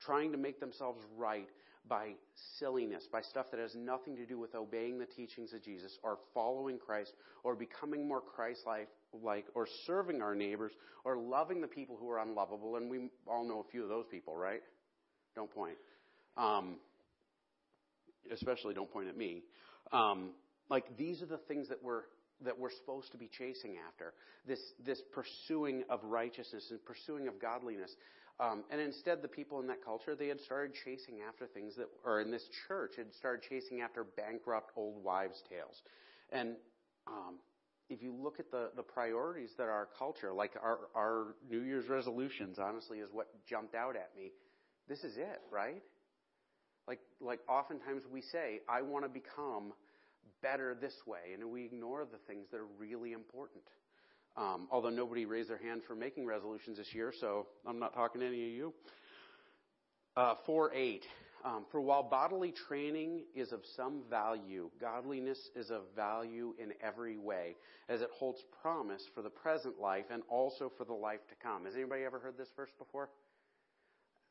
trying 0.00 0.32
to 0.32 0.38
make 0.38 0.60
themselves 0.60 1.00
right, 1.16 1.48
by 1.88 2.12
silliness, 2.58 3.04
by 3.12 3.20
stuff 3.22 3.46
that 3.50 3.60
has 3.60 3.74
nothing 3.74 4.16
to 4.16 4.26
do 4.26 4.38
with 4.38 4.54
obeying 4.54 4.98
the 4.98 5.06
teachings 5.06 5.52
of 5.52 5.62
Jesus 5.62 5.96
or 6.02 6.18
following 6.34 6.78
Christ 6.78 7.12
or 7.44 7.54
becoming 7.54 8.06
more 8.08 8.20
Christ-like 8.20 8.88
like, 9.22 9.46
or 9.54 9.66
serving 9.86 10.20
our 10.20 10.34
neighbors 10.34 10.72
or 11.04 11.16
loving 11.16 11.60
the 11.60 11.68
people 11.68 11.96
who 11.98 12.10
are 12.10 12.18
unlovable. 12.18 12.76
And 12.76 12.90
we 12.90 13.08
all 13.26 13.48
know 13.48 13.60
a 13.66 13.70
few 13.70 13.82
of 13.82 13.88
those 13.88 14.04
people, 14.10 14.36
right? 14.36 14.60
Don't 15.34 15.52
point. 15.54 15.76
Um, 16.36 16.76
especially 18.32 18.74
don't 18.74 18.92
point 18.92 19.08
at 19.08 19.16
me. 19.16 19.42
Um, 19.92 20.30
like 20.68 20.96
these 20.96 21.22
are 21.22 21.26
the 21.26 21.38
things 21.38 21.68
that 21.68 21.82
we're 21.82 22.02
that 22.44 22.58
we're 22.58 22.70
supposed 22.70 23.12
to 23.12 23.18
be 23.18 23.30
chasing 23.38 23.76
after. 23.88 24.12
This 24.46 24.60
this 24.84 25.00
pursuing 25.14 25.84
of 25.88 26.00
righteousness 26.04 26.66
and 26.70 26.84
pursuing 26.84 27.28
of 27.28 27.40
godliness. 27.40 27.90
Um, 28.38 28.64
and 28.70 28.80
instead, 28.80 29.22
the 29.22 29.28
people 29.28 29.60
in 29.60 29.66
that 29.68 29.82
culture, 29.82 30.14
they 30.14 30.28
had 30.28 30.40
started 30.40 30.72
chasing 30.84 31.20
after 31.26 31.46
things 31.46 31.74
that, 31.76 31.86
or 32.04 32.20
in 32.20 32.30
this 32.30 32.44
church, 32.68 32.92
had 32.96 33.14
started 33.14 33.42
chasing 33.48 33.80
after 33.80 34.04
bankrupt 34.04 34.72
old 34.76 35.02
wives' 35.02 35.42
tales. 35.48 35.80
And 36.30 36.56
um, 37.06 37.36
if 37.88 38.02
you 38.02 38.14
look 38.14 38.38
at 38.38 38.50
the, 38.50 38.70
the 38.76 38.82
priorities 38.82 39.50
that 39.56 39.68
our 39.68 39.88
culture, 39.98 40.32
like 40.32 40.52
our, 40.62 40.80
our 40.94 41.34
New 41.48 41.60
Year's 41.60 41.88
resolutions, 41.88 42.58
honestly, 42.58 42.98
is 42.98 43.08
what 43.10 43.28
jumped 43.48 43.74
out 43.74 43.96
at 43.96 44.10
me. 44.14 44.32
This 44.88 44.98
is 45.00 45.16
it, 45.16 45.40
right? 45.50 45.82
Like, 46.86 47.00
like 47.20 47.40
oftentimes 47.48 48.02
we 48.12 48.20
say, 48.20 48.60
I 48.68 48.82
want 48.82 49.04
to 49.04 49.08
become 49.08 49.72
better 50.42 50.76
this 50.78 50.94
way, 51.06 51.32
and 51.32 51.50
we 51.50 51.64
ignore 51.64 52.04
the 52.04 52.18
things 52.26 52.46
that 52.50 52.58
are 52.58 52.68
really 52.78 53.12
important. 53.12 53.62
Um, 54.36 54.68
although 54.70 54.90
nobody 54.90 55.24
raised 55.24 55.48
their 55.48 55.58
hand 55.58 55.82
for 55.86 55.94
making 55.94 56.26
resolutions 56.26 56.76
this 56.76 56.94
year, 56.94 57.12
so 57.18 57.46
I'm 57.66 57.78
not 57.78 57.94
talking 57.94 58.20
to 58.20 58.26
any 58.26 58.44
of 58.44 58.50
you. 58.50 58.74
Uh, 60.16 60.34
4 60.44 60.72
8. 60.74 61.04
Um, 61.44 61.64
for 61.70 61.80
while 61.80 62.02
bodily 62.02 62.52
training 62.52 63.22
is 63.34 63.52
of 63.52 63.60
some 63.76 64.02
value, 64.10 64.68
godliness 64.80 65.38
is 65.54 65.70
of 65.70 65.82
value 65.94 66.54
in 66.58 66.72
every 66.82 67.18
way, 67.18 67.54
as 67.88 68.00
it 68.00 68.08
holds 68.12 68.42
promise 68.60 69.02
for 69.14 69.22
the 69.22 69.30
present 69.30 69.78
life 69.80 70.06
and 70.10 70.22
also 70.28 70.72
for 70.76 70.84
the 70.84 70.92
life 70.92 71.20
to 71.28 71.34
come. 71.40 71.64
Has 71.64 71.74
anybody 71.74 72.02
ever 72.02 72.18
heard 72.18 72.36
this 72.36 72.48
verse 72.56 72.72
before? 72.78 73.10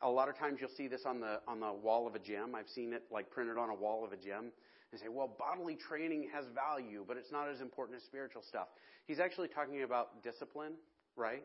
A 0.01 0.09
lot 0.09 0.27
of 0.27 0.37
times 0.37 0.57
you'll 0.59 0.75
see 0.75 0.87
this 0.87 1.03
on 1.05 1.21
the 1.21 1.39
on 1.47 1.61
the 1.61 1.71
wall 1.71 2.05
of 2.05 2.15
a 2.15 2.19
gym. 2.19 2.53
I've 2.53 2.67
seen 2.67 2.91
it 2.91 3.03
like 3.09 3.31
printed 3.31 3.57
on 3.57 3.69
a 3.69 3.75
wall 3.75 4.03
of 4.03 4.11
a 4.11 4.17
gym. 4.17 4.51
And 4.91 5.01
say, 5.01 5.07
well, 5.09 5.35
bodily 5.39 5.75
training 5.75 6.29
has 6.33 6.45
value, 6.53 7.03
but 7.07 7.17
it's 7.17 7.31
not 7.31 7.49
as 7.49 7.59
important 7.59 7.97
as 7.97 8.03
spiritual 8.03 8.41
stuff. 8.47 8.67
He's 9.07 9.19
actually 9.19 9.49
talking 9.49 9.83
about 9.83 10.23
discipline, 10.23 10.73
right? 11.15 11.43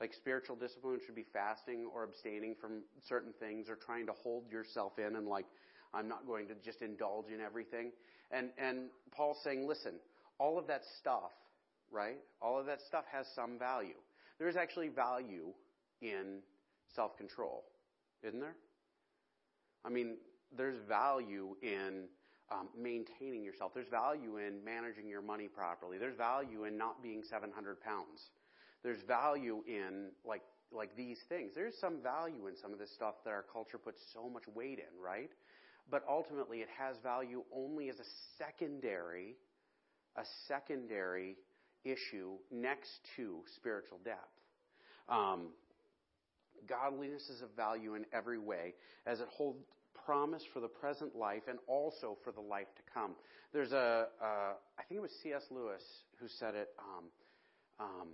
Like 0.00 0.12
spiritual 0.12 0.56
discipline 0.56 1.00
should 1.04 1.14
be 1.14 1.24
fasting 1.32 1.88
or 1.94 2.04
abstaining 2.04 2.54
from 2.60 2.82
certain 3.08 3.32
things 3.40 3.68
or 3.68 3.76
trying 3.76 4.06
to 4.06 4.12
hold 4.12 4.50
yourself 4.50 4.98
in 4.98 5.16
and 5.16 5.26
like, 5.26 5.46
I'm 5.94 6.08
not 6.08 6.26
going 6.26 6.48
to 6.48 6.54
just 6.64 6.82
indulge 6.82 7.30
in 7.32 7.40
everything. 7.40 7.92
And, 8.30 8.50
and 8.58 8.88
Paul's 9.12 9.38
saying, 9.44 9.66
listen, 9.66 9.94
all 10.38 10.58
of 10.58 10.66
that 10.66 10.82
stuff, 10.98 11.30
right? 11.90 12.18
All 12.42 12.58
of 12.58 12.66
that 12.66 12.80
stuff 12.88 13.04
has 13.12 13.26
some 13.34 13.58
value. 13.58 13.94
There 14.38 14.48
is 14.48 14.56
actually 14.56 14.88
value 14.88 15.52
in 16.02 16.40
self 16.94 17.16
control, 17.16 17.64
isn't 18.22 18.40
there? 18.40 18.56
I 19.84 19.90
mean, 19.90 20.16
there's 20.56 20.76
value 20.88 21.56
in 21.62 22.04
um, 22.50 22.68
maintaining 22.78 23.42
yourself. 23.42 23.72
There's 23.74 23.88
value 23.88 24.38
in 24.38 24.64
managing 24.64 25.08
your 25.08 25.22
money 25.22 25.48
properly. 25.48 25.98
There's 25.98 26.16
value 26.16 26.64
in 26.64 26.76
not 26.76 27.02
being 27.02 27.22
700 27.28 27.80
pounds. 27.80 28.20
There's 28.82 29.02
value 29.06 29.62
in 29.66 30.10
like 30.24 30.42
like 30.72 30.96
these 30.96 31.18
things. 31.28 31.52
There's 31.54 31.74
some 31.80 32.02
value 32.02 32.48
in 32.48 32.56
some 32.60 32.72
of 32.72 32.78
this 32.78 32.92
stuff 32.94 33.14
that 33.24 33.30
our 33.30 33.44
culture 33.52 33.78
puts 33.78 34.00
so 34.12 34.28
much 34.28 34.42
weight 34.54 34.78
in, 34.78 35.00
right? 35.02 35.30
But 35.90 36.02
ultimately, 36.08 36.58
it 36.58 36.68
has 36.76 36.96
value 37.02 37.44
only 37.54 37.88
as 37.90 37.96
a 37.96 38.08
secondary, 38.38 39.36
a 40.16 40.22
secondary 40.48 41.36
issue 41.84 42.32
next 42.50 42.90
to 43.16 43.40
spiritual 43.56 43.98
depth. 44.04 44.28
Um, 45.08 45.48
godliness 46.66 47.28
is 47.28 47.42
of 47.42 47.50
value 47.56 47.94
in 47.94 48.06
every 48.12 48.38
way, 48.38 48.74
as 49.06 49.20
it 49.20 49.28
holds 49.30 49.58
promise 50.04 50.42
for 50.52 50.60
the 50.60 50.68
present 50.68 51.16
life 51.16 51.42
and 51.48 51.58
also 51.66 52.16
for 52.24 52.32
the 52.32 52.40
life 52.40 52.68
to 52.76 52.82
come. 52.92 53.12
There's 53.52 53.72
a, 53.72 54.08
uh, 54.20 54.52
I 54.78 54.82
think 54.88 54.98
it 54.98 55.02
was 55.02 55.12
C.S. 55.22 55.44
Lewis 55.50 55.82
who 56.20 56.26
said 56.28 56.54
it, 56.54 56.68
um, 56.78 57.04
um, 57.80 58.08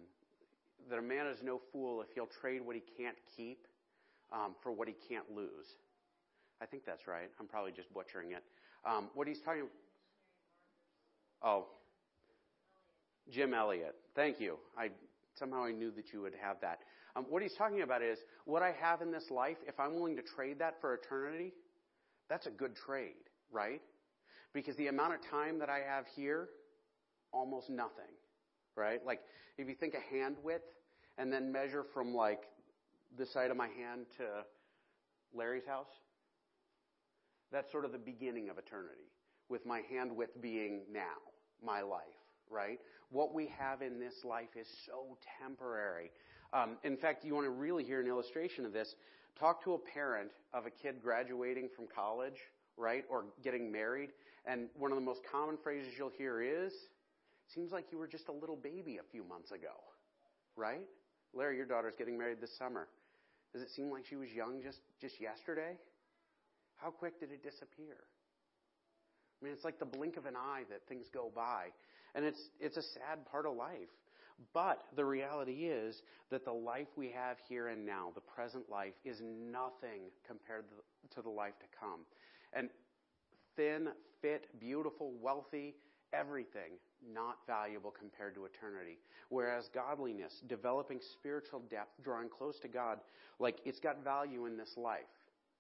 that 0.88 0.98
a 0.98 1.03
man 1.03 1.26
is 1.26 1.38
no 1.42 1.61
fool 1.72 2.03
if 2.03 2.09
he'll 2.14 2.29
trade 2.40 2.62
what 2.64 2.74
he 2.74 2.83
can't 2.96 3.16
keep 3.37 3.66
um, 4.33 4.55
for 4.62 4.72
what 4.72 4.88
he 4.88 4.94
can't 5.09 5.31
lose. 5.35 5.66
I 6.61 6.66
think 6.66 6.85
that's 6.85 7.07
right. 7.07 7.31
I'm 7.38 7.46
probably 7.46 7.72
just 7.72 7.92
butchering 7.92 8.33
it. 8.33 8.42
Um, 8.85 9.09
what 9.14 9.26
he's 9.26 9.40
talking. 9.40 9.68
Oh, 11.42 11.66
Jim 13.31 13.55
Elliot. 13.55 13.94
Thank 14.14 14.40
you. 14.40 14.59
I 14.76 14.90
somehow 15.38 15.64
I 15.64 15.72
knew 15.72 15.90
that 15.92 16.12
you 16.12 16.20
would 16.22 16.35
have 16.40 16.61
that. 16.61 16.81
Um, 17.16 17.24
what 17.29 17.42
he's 17.42 17.55
talking 17.55 17.83
about 17.83 18.03
is 18.03 18.18
what 18.44 18.62
I 18.62 18.72
have 18.81 19.03
in 19.03 19.11
this 19.11 19.31
life. 19.31 19.57
If 19.66 19.81
I'm 19.81 19.94
willing 19.94 20.16
to 20.16 20.22
trade 20.22 20.59
that 20.59 20.81
for 20.81 20.94
eternity, 20.94 21.53
that's 22.30 22.46
a 22.46 22.50
good 22.50 22.76
trade, 22.76 23.28
right? 23.50 23.82
Because 24.54 24.76
the 24.76 24.86
amount 24.86 25.14
of 25.14 25.20
time 25.28 25.58
that 25.58 25.68
I 25.68 25.80
have 25.80 26.06
here, 26.16 26.48
almost 27.32 27.68
nothing, 27.68 28.14
right? 28.76 29.04
Like 29.04 29.20
if 29.58 29.68
you 29.68 29.74
think 29.74 29.94
a 29.94 30.14
hand 30.14 30.36
width 30.42 30.64
and 31.18 31.32
then 31.32 31.52
measure 31.52 31.84
from 31.92 32.14
like 32.14 32.44
the 33.18 33.26
side 33.26 33.50
of 33.50 33.56
my 33.56 33.68
hand 33.68 34.06
to 34.16 34.24
Larry's 35.34 35.66
house, 35.66 35.90
that's 37.52 37.70
sort 37.72 37.84
of 37.84 37.92
the 37.92 37.98
beginning 37.98 38.48
of 38.48 38.58
eternity, 38.58 39.10
with 39.48 39.66
my 39.66 39.82
hand 39.90 40.14
width 40.14 40.40
being 40.40 40.82
now, 40.92 41.18
my 41.64 41.82
life, 41.82 42.04
right? 42.48 42.78
What 43.10 43.34
we 43.34 43.52
have 43.58 43.82
in 43.82 43.98
this 43.98 44.24
life 44.24 44.56
is 44.56 44.68
so 44.86 45.18
temporary. 45.40 46.12
Um, 46.52 46.76
in 46.84 46.96
fact, 46.96 47.24
you 47.24 47.34
want 47.34 47.46
to 47.46 47.50
really 47.50 47.82
hear 47.82 48.00
an 48.00 48.06
illustration 48.06 48.64
of 48.64 48.72
this. 48.72 48.94
Talk 49.40 49.64
to 49.64 49.72
a 49.72 49.79
parent 49.79 50.31
of 50.53 50.66
a 50.66 50.70
kid 50.70 50.96
graduating 51.03 51.70
from 51.74 51.87
college, 51.87 52.37
right, 52.76 53.05
or 53.09 53.24
getting 53.42 53.72
married, 53.72 54.11
and 54.44 54.68
one 54.76 54.92
of 54.92 54.96
the 54.96 55.05
most 55.05 55.20
common 55.33 55.57
phrases 55.62 55.94
you'll 55.96 56.12
hear 56.18 56.42
is, 56.42 56.74
seems 57.55 57.72
like 57.72 57.87
you 57.90 57.96
were 57.96 58.07
just 58.07 58.29
a 58.29 58.33
little 58.33 58.57
baby 58.57 58.98
a 58.98 59.11
few 59.11 59.24
months 59.24 59.50
ago, 59.50 59.72
right? 60.57 60.87
Larry, 61.33 61.57
your 61.57 61.64
daughter's 61.64 61.94
getting 61.96 62.18
married 62.18 62.42
this 62.42 62.57
summer. 62.59 62.87
Does 63.55 63.62
it 63.62 63.70
seem 63.70 63.90
like 63.90 64.05
she 64.05 64.16
was 64.16 64.29
young 64.29 64.61
just, 64.62 65.20
yesterday? 65.20 65.79
How 66.76 66.90
quick 66.90 67.18
did 67.18 67.33
it 67.33 67.42
disappear? 67.42 67.96
I 69.40 69.44
mean, 69.44 69.55
it's 69.55 69.64
like 69.64 69.79
the 69.79 69.87
blink 69.87 70.18
of 70.18 70.26
an 70.26 70.37
eye 70.37 70.64
that 70.68 70.87
things 70.87 71.07
go 71.12 71.33
by. 71.35 71.68
And 72.14 72.26
it's, 72.26 72.40
it's 72.61 72.76
a 72.76 72.83
sad 72.83 73.24
part 73.31 73.46
of 73.46 73.57
life. 73.57 73.88
But 74.53 74.85
the 74.96 75.05
reality 75.05 75.66
is 75.66 76.03
that 76.31 76.44
the 76.44 76.53
life 76.53 76.88
we 76.96 77.11
have 77.11 77.38
here 77.48 77.68
and 77.68 77.85
now, 77.85 78.11
the 78.14 78.20
present 78.20 78.70
life, 78.70 78.94
is 79.05 79.20
nothing 79.22 80.11
compared 80.26 80.64
to 81.14 81.22
the 81.22 81.29
life 81.29 81.59
to 81.61 81.66
come. 81.79 82.00
And 82.53 82.70
thin, 83.57 83.88
fit, 84.22 84.46
beautiful, 84.59 85.12
wealthy, 85.20 85.74
everything 86.12 86.72
not 87.14 87.38
valuable 87.46 87.90
compared 87.90 88.35
to 88.35 88.44
eternity. 88.44 88.98
Whereas 89.29 89.70
godliness, 89.72 90.42
developing 90.46 91.00
spiritual 91.00 91.61
depth, 91.70 92.03
drawing 92.03 92.29
close 92.29 92.59
to 92.61 92.68
God, 92.68 92.98
like 93.38 93.61
it's 93.64 93.81
got 93.81 94.03
value 94.05 94.46
in 94.46 94.57
this 94.57 94.76
life. 94.76 95.00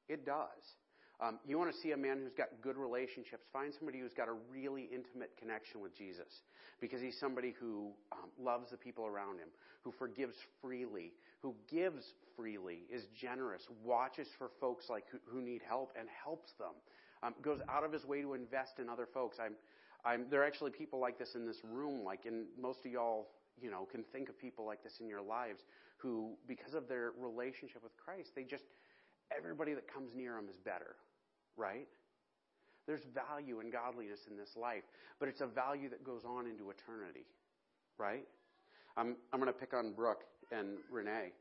It 0.08 0.26
does. 0.26 0.76
Um, 1.22 1.38
you 1.46 1.58
want 1.58 1.70
to 1.70 1.76
see 1.76 1.92
a 1.92 1.96
man 1.98 2.18
who's 2.22 2.32
got 2.32 2.48
good 2.62 2.78
relationships, 2.78 3.44
find 3.52 3.74
somebody 3.76 4.00
who's 4.00 4.14
got 4.14 4.28
a 4.28 4.34
really 4.50 4.88
intimate 4.92 5.30
connection 5.38 5.82
with 5.82 5.94
Jesus 5.96 6.40
because 6.80 7.02
he's 7.02 7.18
somebody 7.20 7.54
who 7.60 7.90
um, 8.10 8.30
loves 8.42 8.70
the 8.70 8.78
people 8.78 9.04
around 9.04 9.38
him, 9.38 9.48
who 9.82 9.92
forgives 9.92 10.34
freely, 10.62 11.12
who 11.42 11.54
gives 11.70 12.02
freely, 12.36 12.84
is 12.90 13.04
generous, 13.20 13.60
watches 13.84 14.28
for 14.38 14.50
folks 14.60 14.86
like 14.88 15.04
who, 15.30 15.42
need 15.42 15.60
help 15.68 15.92
and 15.98 16.08
helps 16.24 16.52
them, 16.58 16.72
um, 17.22 17.34
goes 17.42 17.60
out 17.68 17.84
of 17.84 17.92
his 17.92 18.06
way 18.06 18.22
to 18.22 18.32
invest 18.32 18.78
in 18.78 18.88
other 18.88 19.06
folks. 19.12 19.36
There 20.30 20.40
are 20.40 20.46
actually 20.46 20.70
people 20.70 21.00
like 21.00 21.18
this 21.18 21.34
in 21.34 21.46
this 21.46 21.58
room, 21.70 22.02
like, 22.02 22.24
and 22.24 22.46
most 22.58 22.78
of 22.86 22.90
y'all, 22.90 23.28
you 23.60 23.70
know, 23.70 23.86
can 23.92 24.04
think 24.10 24.30
of 24.30 24.38
people 24.38 24.64
like 24.64 24.82
this 24.82 24.94
in 25.00 25.08
your 25.08 25.20
lives 25.20 25.60
who, 25.98 26.32
because 26.48 26.72
of 26.72 26.88
their 26.88 27.12
relationship 27.20 27.82
with 27.82 27.92
Christ, 28.02 28.30
they 28.34 28.44
just, 28.44 28.64
everybody 29.36 29.74
that 29.74 29.92
comes 29.92 30.12
near 30.16 30.34
them 30.36 30.46
is 30.48 30.56
better 30.64 30.96
right? 31.60 31.86
There's 32.86 33.02
value 33.14 33.60
and 33.60 33.70
godliness 33.70 34.20
in 34.28 34.36
this 34.36 34.56
life, 34.56 34.82
but 35.20 35.28
it's 35.28 35.42
a 35.42 35.46
value 35.46 35.90
that 35.90 36.02
goes 36.02 36.22
on 36.24 36.46
into 36.46 36.70
eternity, 36.70 37.26
right? 37.98 38.26
I'm, 38.96 39.16
I'm 39.32 39.38
going 39.38 39.52
to 39.52 39.58
pick 39.58 39.74
on 39.74 39.92
Brooke 39.92 40.24
and 40.50 40.78
Renee. 40.90 41.32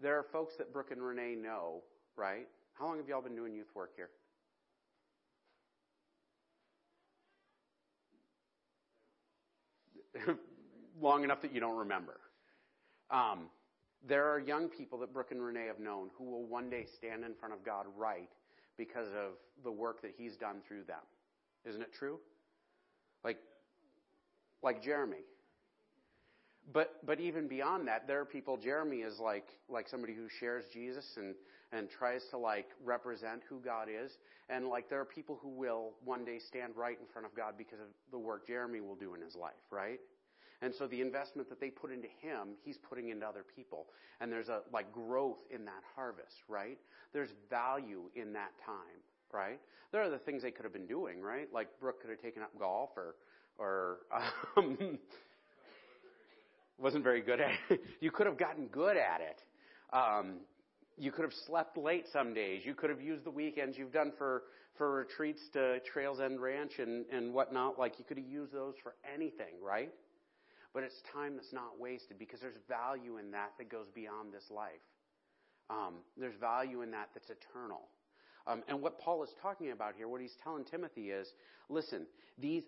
There 0.00 0.18
are 0.18 0.24
folks 0.32 0.54
that 0.58 0.72
Brooke 0.72 0.90
and 0.90 1.02
Renee 1.02 1.36
know, 1.36 1.82
right? 2.16 2.48
How 2.72 2.86
long 2.86 2.96
have 2.96 3.08
y'all 3.08 3.22
been 3.22 3.36
doing 3.36 3.54
youth 3.54 3.70
work 3.74 3.92
here? 3.94 4.08
long 11.00 11.24
enough 11.24 11.42
that 11.42 11.52
you 11.54 11.60
don't 11.60 11.76
remember. 11.76 12.18
Um, 13.10 13.50
there 14.06 14.26
are 14.32 14.38
young 14.38 14.68
people 14.68 14.98
that 15.00 15.12
Brooke 15.12 15.30
and 15.30 15.42
Renee 15.42 15.66
have 15.66 15.78
known 15.78 16.08
who 16.16 16.24
will 16.24 16.46
one 16.46 16.70
day 16.70 16.86
stand 16.96 17.24
in 17.24 17.34
front 17.34 17.54
of 17.54 17.64
God 17.64 17.86
right 17.96 18.28
because 18.76 19.08
of 19.08 19.32
the 19.64 19.72
work 19.72 20.02
that 20.02 20.12
he's 20.16 20.36
done 20.36 20.56
through 20.66 20.84
them. 20.84 21.02
Isn't 21.64 21.82
it 21.82 21.92
true? 21.92 22.18
Like, 23.24 23.38
like 24.62 24.82
Jeremy. 24.82 25.24
But, 26.72 26.94
but 27.06 27.20
even 27.20 27.46
beyond 27.46 27.86
that, 27.88 28.06
there 28.06 28.20
are 28.20 28.24
people, 28.24 28.56
Jeremy 28.56 28.98
is 28.98 29.18
like, 29.20 29.46
like 29.68 29.88
somebody 29.88 30.14
who 30.14 30.26
shares 30.40 30.64
Jesus 30.72 31.04
and, 31.16 31.34
and 31.72 31.88
tries 31.88 32.22
to 32.30 32.38
like 32.38 32.66
represent 32.84 33.42
who 33.48 33.60
God 33.60 33.88
is. 33.88 34.10
And 34.48 34.68
like 34.68 34.88
there 34.88 35.00
are 35.00 35.04
people 35.04 35.38
who 35.40 35.48
will 35.48 35.92
one 36.04 36.24
day 36.24 36.38
stand 36.46 36.72
right 36.76 36.98
in 36.98 37.06
front 37.12 37.26
of 37.26 37.36
God 37.36 37.54
because 37.56 37.78
of 37.78 37.86
the 38.10 38.18
work 38.18 38.46
Jeremy 38.46 38.80
will 38.80 38.96
do 38.96 39.14
in 39.14 39.20
his 39.20 39.34
life, 39.36 39.54
right? 39.70 40.00
And 40.62 40.74
so 40.74 40.86
the 40.86 41.00
investment 41.00 41.48
that 41.50 41.60
they 41.60 41.70
put 41.70 41.92
into 41.92 42.08
him, 42.20 42.56
he's 42.64 42.78
putting 42.78 43.10
into 43.10 43.26
other 43.26 43.44
people. 43.54 43.86
And 44.20 44.32
there's 44.32 44.48
a 44.48 44.60
like 44.72 44.92
growth 44.92 45.38
in 45.50 45.64
that 45.66 45.82
harvest, 45.94 46.36
right? 46.48 46.78
There's 47.12 47.30
value 47.50 48.02
in 48.14 48.32
that 48.32 48.52
time, 48.64 49.00
right? 49.32 49.60
There 49.92 50.02
are 50.02 50.10
the 50.10 50.18
things 50.18 50.42
they 50.42 50.50
could 50.50 50.64
have 50.64 50.72
been 50.72 50.86
doing, 50.86 51.20
right? 51.20 51.48
Like 51.52 51.68
Brooke 51.80 52.00
could 52.00 52.10
have 52.10 52.20
taken 52.20 52.42
up 52.42 52.50
golf 52.58 52.90
or 52.96 53.14
or 53.58 53.98
um, 54.56 54.98
wasn't 56.78 57.04
very 57.04 57.20
good 57.22 57.40
at 57.40 57.50
it. 57.70 57.80
You 58.00 58.10
could 58.10 58.26
have 58.26 58.38
gotten 58.38 58.66
good 58.66 58.96
at 58.96 59.20
it. 59.20 59.42
Um, 59.92 60.40
you 60.98 61.12
could 61.12 61.22
have 61.22 61.32
slept 61.46 61.76
late 61.76 62.06
some 62.12 62.34
days. 62.34 62.62
You 62.64 62.74
could 62.74 62.90
have 62.90 63.00
used 63.00 63.24
the 63.24 63.30
weekends 63.30 63.76
you've 63.76 63.92
done 63.92 64.12
for, 64.16 64.44
for 64.76 64.92
retreats 64.96 65.40
to 65.52 65.80
Trails 65.80 66.20
End 66.20 66.40
Ranch 66.40 66.72
and, 66.78 67.04
and 67.12 67.32
whatnot. 67.32 67.78
Like 67.78 67.98
you 67.98 68.04
could 68.06 68.16
have 68.18 68.26
used 68.26 68.52
those 68.52 68.74
for 68.82 68.94
anything, 69.14 69.54
right? 69.62 69.92
But 70.76 70.84
it's 70.84 71.00
time 71.10 71.36
that's 71.36 71.54
not 71.54 71.80
wasted 71.80 72.18
because 72.18 72.40
there's 72.40 72.58
value 72.68 73.16
in 73.16 73.30
that 73.30 73.52
that 73.56 73.70
goes 73.70 73.86
beyond 73.94 74.30
this 74.30 74.44
life. 74.50 74.84
Um, 75.70 75.94
there's 76.18 76.36
value 76.38 76.82
in 76.82 76.90
that 76.90 77.08
that's 77.14 77.30
eternal. 77.30 77.88
Um, 78.46 78.62
and 78.68 78.82
what 78.82 79.00
Paul 79.00 79.24
is 79.24 79.30
talking 79.40 79.70
about 79.70 79.94
here, 79.96 80.06
what 80.06 80.20
he's 80.20 80.36
telling 80.44 80.66
Timothy 80.66 81.12
is, 81.12 81.32
listen, 81.70 82.04
these 82.36 82.64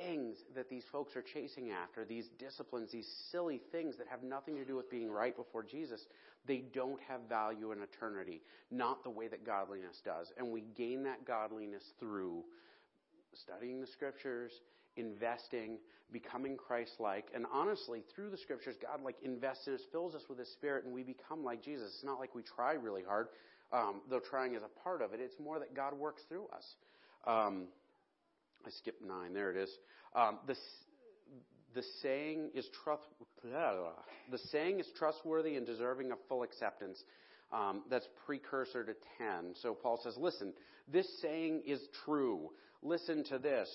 things 0.00 0.38
that 0.54 0.70
these 0.70 0.84
folks 0.90 1.14
are 1.14 1.20
chasing 1.34 1.72
after, 1.72 2.06
these 2.06 2.30
disciplines, 2.38 2.90
these 2.90 3.12
silly 3.30 3.60
things 3.70 3.98
that 3.98 4.06
have 4.08 4.22
nothing 4.22 4.56
to 4.56 4.64
do 4.64 4.74
with 4.74 4.90
being 4.90 5.10
right 5.10 5.36
before 5.36 5.62
Jesus, 5.62 6.00
they 6.46 6.64
don't 6.72 7.00
have 7.06 7.20
value 7.28 7.72
in 7.72 7.82
eternity, 7.82 8.40
not 8.70 9.04
the 9.04 9.10
way 9.10 9.28
that 9.28 9.44
godliness 9.44 10.00
does. 10.02 10.32
And 10.38 10.50
we 10.50 10.64
gain 10.74 11.02
that 11.02 11.26
godliness 11.26 11.84
through 12.00 12.44
studying 13.34 13.82
the 13.82 13.86
scriptures, 13.86 14.52
investing, 14.96 15.78
becoming 16.12 16.56
Christ-like, 16.56 17.26
and 17.34 17.46
honestly, 17.52 18.02
through 18.14 18.30
the 18.30 18.36
scriptures, 18.36 18.76
God 18.80 19.02
like 19.02 19.16
invests 19.22 19.66
in 19.66 19.74
us, 19.74 19.80
fills 19.90 20.14
us 20.14 20.22
with 20.28 20.38
His 20.38 20.50
Spirit, 20.52 20.84
and 20.84 20.92
we 20.92 21.02
become 21.02 21.42
like 21.44 21.62
Jesus. 21.62 21.92
It's 21.94 22.04
not 22.04 22.18
like 22.18 22.34
we 22.34 22.42
try 22.42 22.74
really 22.74 23.02
hard, 23.02 23.28
um, 23.72 24.02
though 24.10 24.20
trying 24.20 24.54
is 24.54 24.62
a 24.62 24.80
part 24.82 25.02
of 25.02 25.12
it. 25.14 25.20
It's 25.20 25.38
more 25.40 25.58
that 25.58 25.74
God 25.74 25.94
works 25.94 26.22
through 26.28 26.46
us. 26.54 26.64
Um, 27.26 27.68
I 28.66 28.70
skipped 28.70 29.02
nine. 29.02 29.32
There 29.32 29.50
it 29.50 29.56
is. 29.56 29.70
Um, 30.14 30.38
the 30.46 30.56
the 31.74 31.82
saying 32.02 32.50
is 32.54 32.68
trust. 32.84 33.02
The 33.42 34.38
saying 34.50 34.80
is 34.80 34.86
trustworthy 34.98 35.56
and 35.56 35.66
deserving 35.66 36.12
of 36.12 36.18
full 36.28 36.42
acceptance. 36.42 37.02
Um, 37.52 37.82
that's 37.90 38.06
precursor 38.24 38.84
to 38.84 38.94
ten. 39.18 39.54
So 39.62 39.74
Paul 39.74 39.98
says, 40.02 40.16
"Listen, 40.16 40.52
this 40.88 41.06
saying 41.20 41.62
is 41.66 41.80
true. 42.04 42.50
Listen 42.82 43.24
to 43.24 43.38
this. 43.38 43.68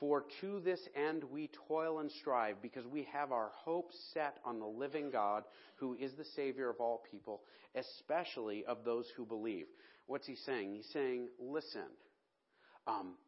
For 0.00 0.24
to 0.40 0.60
this 0.60 0.80
end 0.94 1.24
we 1.24 1.50
toil 1.68 1.98
and 1.98 2.10
strive, 2.10 2.62
because 2.62 2.86
we 2.86 3.04
have 3.12 3.32
our 3.32 3.50
hope 3.54 3.90
set 4.12 4.38
on 4.44 4.60
the 4.60 4.66
living 4.66 5.10
God, 5.10 5.44
who 5.76 5.94
is 5.94 6.12
the 6.14 6.24
Savior 6.36 6.70
of 6.70 6.80
all 6.80 7.02
people, 7.10 7.42
especially 7.74 8.64
of 8.64 8.84
those 8.84 9.08
who 9.16 9.24
believe." 9.24 9.66
What's 10.06 10.26
he 10.26 10.36
saying? 10.36 10.74
He's 10.74 10.90
saying, 10.92 11.28
"Listen." 11.38 11.88
Um, 12.86 13.18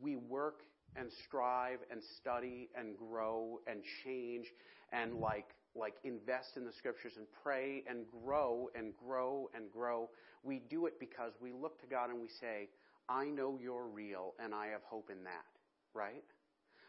we 0.00 0.16
work 0.16 0.62
and 0.96 1.10
strive 1.26 1.80
and 1.90 2.00
study 2.20 2.68
and 2.76 2.96
grow 2.96 3.60
and 3.66 3.82
change 4.04 4.46
and 4.92 5.14
like 5.14 5.54
like 5.76 5.94
invest 6.04 6.56
in 6.56 6.64
the 6.64 6.72
scriptures 6.72 7.14
and 7.16 7.26
pray 7.42 7.82
and 7.88 8.04
grow 8.22 8.70
and 8.76 8.92
grow 8.96 9.50
and 9.56 9.72
grow. 9.72 10.08
We 10.44 10.60
do 10.70 10.86
it 10.86 11.00
because 11.00 11.32
we 11.40 11.50
look 11.50 11.80
to 11.80 11.88
God 11.88 12.10
and 12.10 12.20
we 12.20 12.28
say, 12.40 12.68
I 13.08 13.24
know 13.24 13.58
you're 13.60 13.88
real 13.88 14.34
and 14.38 14.54
I 14.54 14.68
have 14.68 14.82
hope 14.84 15.10
in 15.10 15.24
that, 15.24 15.44
right? 15.94 16.24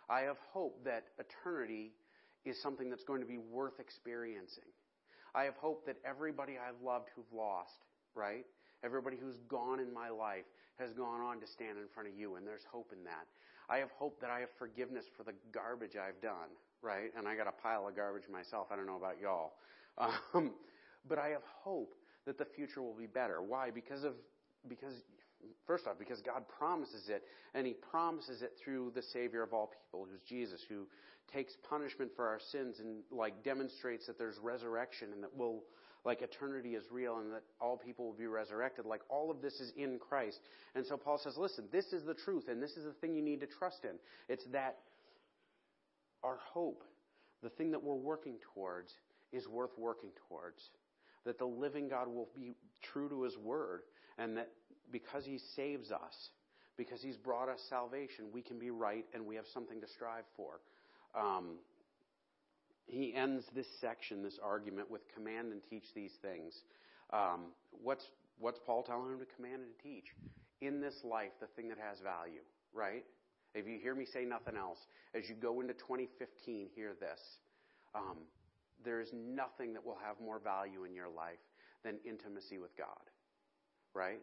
I 0.10 0.22
have 0.22 0.38
hope 0.52 0.84
that 0.86 1.06
eternity 1.20 1.92
is 2.44 2.62
something 2.62 2.90
that's 2.90 3.04
going 3.04 3.22
to 3.22 3.28
be 3.28 3.38
worth 3.38 3.80
experiencing. 3.80 4.70
I 5.34 5.44
have 5.44 5.56
hope 5.56 5.86
that 5.86 5.98
everybody 6.06 6.54
I've 6.54 6.82
loved 6.84 7.10
who've 7.16 7.32
lost, 7.34 7.86
right? 8.14 8.46
Everybody 8.84 9.18
who's 9.18 9.38
gone 9.50 9.80
in 9.80 9.94
my 9.94 10.10
life 10.10 10.46
has 10.80 10.94
gone 10.94 11.22
on 11.22 11.40
to 11.40 11.48
stand 11.48 11.78
in 11.78 11.88
front 11.94 12.08
of 12.10 12.16
you, 12.16 12.36
and 12.36 12.46
there's 12.46 12.66
hope 12.72 12.92
in 12.94 13.04
that. 13.06 13.26
I 13.70 13.78
have 13.78 13.90
hope 13.92 14.22
that 14.22 14.30
I 14.30 14.40
have 14.42 14.50
forgiveness 14.60 15.06
for 15.18 15.24
the 15.24 15.34
garbage 15.52 15.96
I've 15.96 16.22
done, 16.22 16.54
right? 16.82 17.12
And 17.18 17.28
I 17.28 17.36
got 17.36 17.48
a 17.48 17.52
pile 17.52 17.88
of 17.88 17.96
garbage 17.96 18.30
myself. 18.32 18.68
I 18.72 18.76
don't 18.76 18.88
know 18.88 18.98
about 18.98 19.20
y'all. 19.22 19.54
Um, 20.34 20.52
but 21.08 21.18
I 21.18 21.30
have 21.30 21.44
hope 21.64 21.96
that 22.26 22.38
the 22.38 22.44
future 22.44 22.82
will 22.82 22.96
be 22.96 23.06
better. 23.06 23.42
Why? 23.42 23.72
Because 23.72 24.04
of, 24.04 24.14
because, 24.68 25.04
first 25.66 25.88
off, 25.88 25.98
because 26.00 26.22
God 26.22 26.44
promises 26.58 27.10
it, 27.10 27.24
and 27.54 27.66
He 27.66 27.74
promises 27.74 28.42
it 28.42 28.54
through 28.64 28.92
the 28.96 29.02
Savior 29.02 29.44
of 29.44 29.54
all 29.54 29.72
people, 29.84 30.08
who's 30.10 30.22
Jesus, 30.28 30.62
who 30.68 30.88
takes 31.34 31.54
punishment 31.70 32.12
for 32.16 32.28
our 32.28 32.40
sins 32.52 32.78
and, 32.80 33.04
like, 33.12 33.44
demonstrates 33.44 34.06
that 34.08 34.18
there's 34.18 34.38
resurrection 34.42 35.10
and 35.14 35.24
that 35.24 35.36
we'll, 35.36 35.64
like 36.06 36.22
eternity 36.22 36.76
is 36.76 36.84
real 36.92 37.18
and 37.18 37.34
that 37.34 37.42
all 37.60 37.78
people 37.78 38.06
will 38.06 38.14
be 38.14 38.28
resurrected. 38.28 38.86
Like 38.86 39.02
all 39.10 39.32
of 39.32 39.42
this 39.42 39.54
is 39.56 39.74
in 39.76 39.98
Christ. 39.98 40.40
And 40.76 40.86
so 40.86 40.98
Paul 40.98 41.20
says, 41.22 41.34
listen, 41.36 41.66
this 41.72 41.86
is 41.86 42.06
the 42.06 42.14
truth 42.14 42.46
and 42.48 42.62
this 42.62 42.78
is 42.78 42.86
the 42.86 42.94
thing 42.94 43.16
you 43.16 43.24
need 43.24 43.40
to 43.40 43.48
trust 43.48 43.80
in. 43.84 43.98
It's 44.30 44.46
that 44.52 44.78
our 46.24 46.38
hope, 46.54 46.84
the 47.42 47.50
thing 47.50 47.72
that 47.72 47.84
we're 47.84 47.96
working 47.96 48.36
towards, 48.54 48.92
is 49.34 49.48
worth 49.48 49.72
working 49.78 50.12
towards. 50.30 50.62
That 51.26 51.40
the 51.40 51.46
living 51.46 51.90
God 51.90 52.08
will 52.08 52.30
be 52.36 52.54
true 52.94 53.10
to 53.10 53.24
his 53.24 53.36
word 53.38 53.82
and 54.20 54.38
that 54.38 54.50
because 54.92 55.26
he 55.26 55.40
saves 55.56 55.92
us, 55.92 56.30
because 56.78 57.02
he's 57.02 57.18
brought 57.18 57.50
us 57.50 57.60
salvation, 57.70 58.26
we 58.34 58.42
can 58.42 58.60
be 58.60 58.70
right 58.70 59.06
and 59.14 59.26
we 59.26 59.36
have 59.36 59.46
something 59.54 59.82
to 59.82 59.88
strive 59.88 60.26
for. 60.36 60.60
Um, 61.16 61.58
he 62.88 63.14
ends 63.16 63.46
this 63.56 63.68
section, 63.82 64.22
this 64.22 64.40
argument, 64.44 64.92
with 64.92 65.02
command 65.14 65.52
and 65.52 65.62
teach 65.70 65.86
these 65.96 66.12
things. 66.22 66.54
Um, 67.12 67.52
what's 67.72 68.06
what's 68.40 68.60
Paul 68.66 68.84
telling 68.84 69.14
him 69.14 69.20
to 69.20 69.36
command 69.36 69.62
and 69.64 69.74
teach? 69.82 70.06
In 70.62 70.82
this 70.82 70.96
life, 71.04 71.32
the 71.40 71.48
thing 71.48 71.70
that 71.70 71.78
has 71.78 72.00
value, 72.00 72.42
right? 72.74 73.04
If 73.54 73.68
you 73.68 73.80
hear 73.82 73.96
me 73.96 74.06
say 74.06 74.26
nothing 74.26 74.58
else, 74.58 74.80
as 75.14 75.30
you 75.30 75.36
go 75.36 75.62
into 75.62 75.74
2015, 75.74 76.68
hear 76.76 76.94
this. 77.00 77.20
Um, 77.94 78.18
there 78.84 79.00
is 79.00 79.10
nothing 79.14 79.74
that 79.74 79.86
will 79.86 79.98
have 80.06 80.20
more 80.20 80.40
value 80.40 80.84
in 80.84 80.94
your 80.94 81.10
life 81.10 81.40
than 81.84 81.98
intimacy 82.06 82.58
with 82.58 82.76
God, 82.78 83.10
right? 83.94 84.20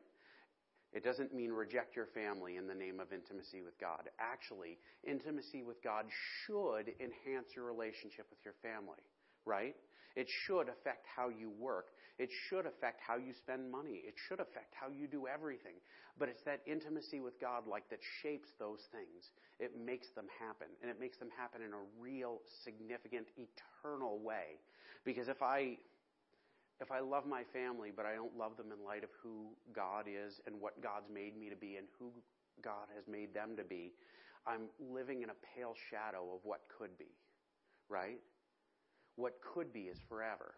It 0.92 1.02
doesn't 1.04 1.34
mean 1.34 1.52
reject 1.52 1.96
your 1.96 2.06
family 2.06 2.56
in 2.56 2.66
the 2.66 2.74
name 2.74 3.00
of 3.00 3.12
intimacy 3.12 3.62
with 3.62 3.78
God. 3.80 4.10
Actually, 4.18 4.78
intimacy 5.04 5.62
with 5.62 5.82
God 5.82 6.04
should 6.44 6.92
enhance 7.00 7.48
your 7.56 7.64
relationship 7.64 8.26
with 8.28 8.44
your 8.44 8.54
family, 8.62 9.00
right? 9.46 9.74
It 10.16 10.28
should 10.44 10.68
affect 10.68 11.06
how 11.08 11.30
you 11.30 11.50
work. 11.58 11.86
It 12.18 12.28
should 12.48 12.66
affect 12.66 13.00
how 13.00 13.16
you 13.16 13.32
spend 13.32 13.70
money. 13.70 14.04
It 14.04 14.14
should 14.28 14.40
affect 14.40 14.74
how 14.74 14.88
you 14.88 15.06
do 15.06 15.26
everything. 15.26 15.80
But 16.18 16.28
it's 16.28 16.42
that 16.44 16.60
intimacy 16.66 17.20
with 17.20 17.40
God 17.40 17.66
like 17.66 17.88
that 17.88 18.00
shapes 18.20 18.50
those 18.58 18.84
things. 18.92 19.32
It 19.58 19.72
makes 19.82 20.08
them 20.14 20.26
happen. 20.38 20.68
And 20.82 20.90
it 20.90 21.00
makes 21.00 21.16
them 21.16 21.30
happen 21.36 21.62
in 21.62 21.72
a 21.72 21.82
real, 21.98 22.40
significant, 22.64 23.28
eternal 23.40 24.18
way. 24.18 24.60
Because 25.04 25.28
if 25.28 25.40
I 25.40 25.78
if 26.82 26.90
I 26.90 26.98
love 27.00 27.26
my 27.26 27.44
family, 27.52 27.90
but 27.94 28.04
I 28.04 28.14
don't 28.14 28.36
love 28.36 28.56
them 28.56 28.66
in 28.76 28.84
light 28.84 29.04
of 29.04 29.10
who 29.22 29.46
God 29.72 30.06
is 30.08 30.40
and 30.46 30.60
what 30.60 30.82
God's 30.82 31.08
made 31.08 31.38
me 31.38 31.48
to 31.48 31.56
be 31.56 31.76
and 31.76 31.86
who 31.98 32.10
God 32.60 32.90
has 32.94 33.06
made 33.06 33.32
them 33.32 33.56
to 33.56 33.62
be, 33.64 33.92
I'm 34.46 34.62
living 34.92 35.22
in 35.22 35.30
a 35.30 35.38
pale 35.56 35.74
shadow 35.90 36.34
of 36.34 36.40
what 36.42 36.62
could 36.76 36.98
be, 36.98 37.14
right? 37.88 38.18
What 39.14 39.34
could 39.40 39.72
be 39.72 39.82
is 39.82 39.98
forever. 40.08 40.54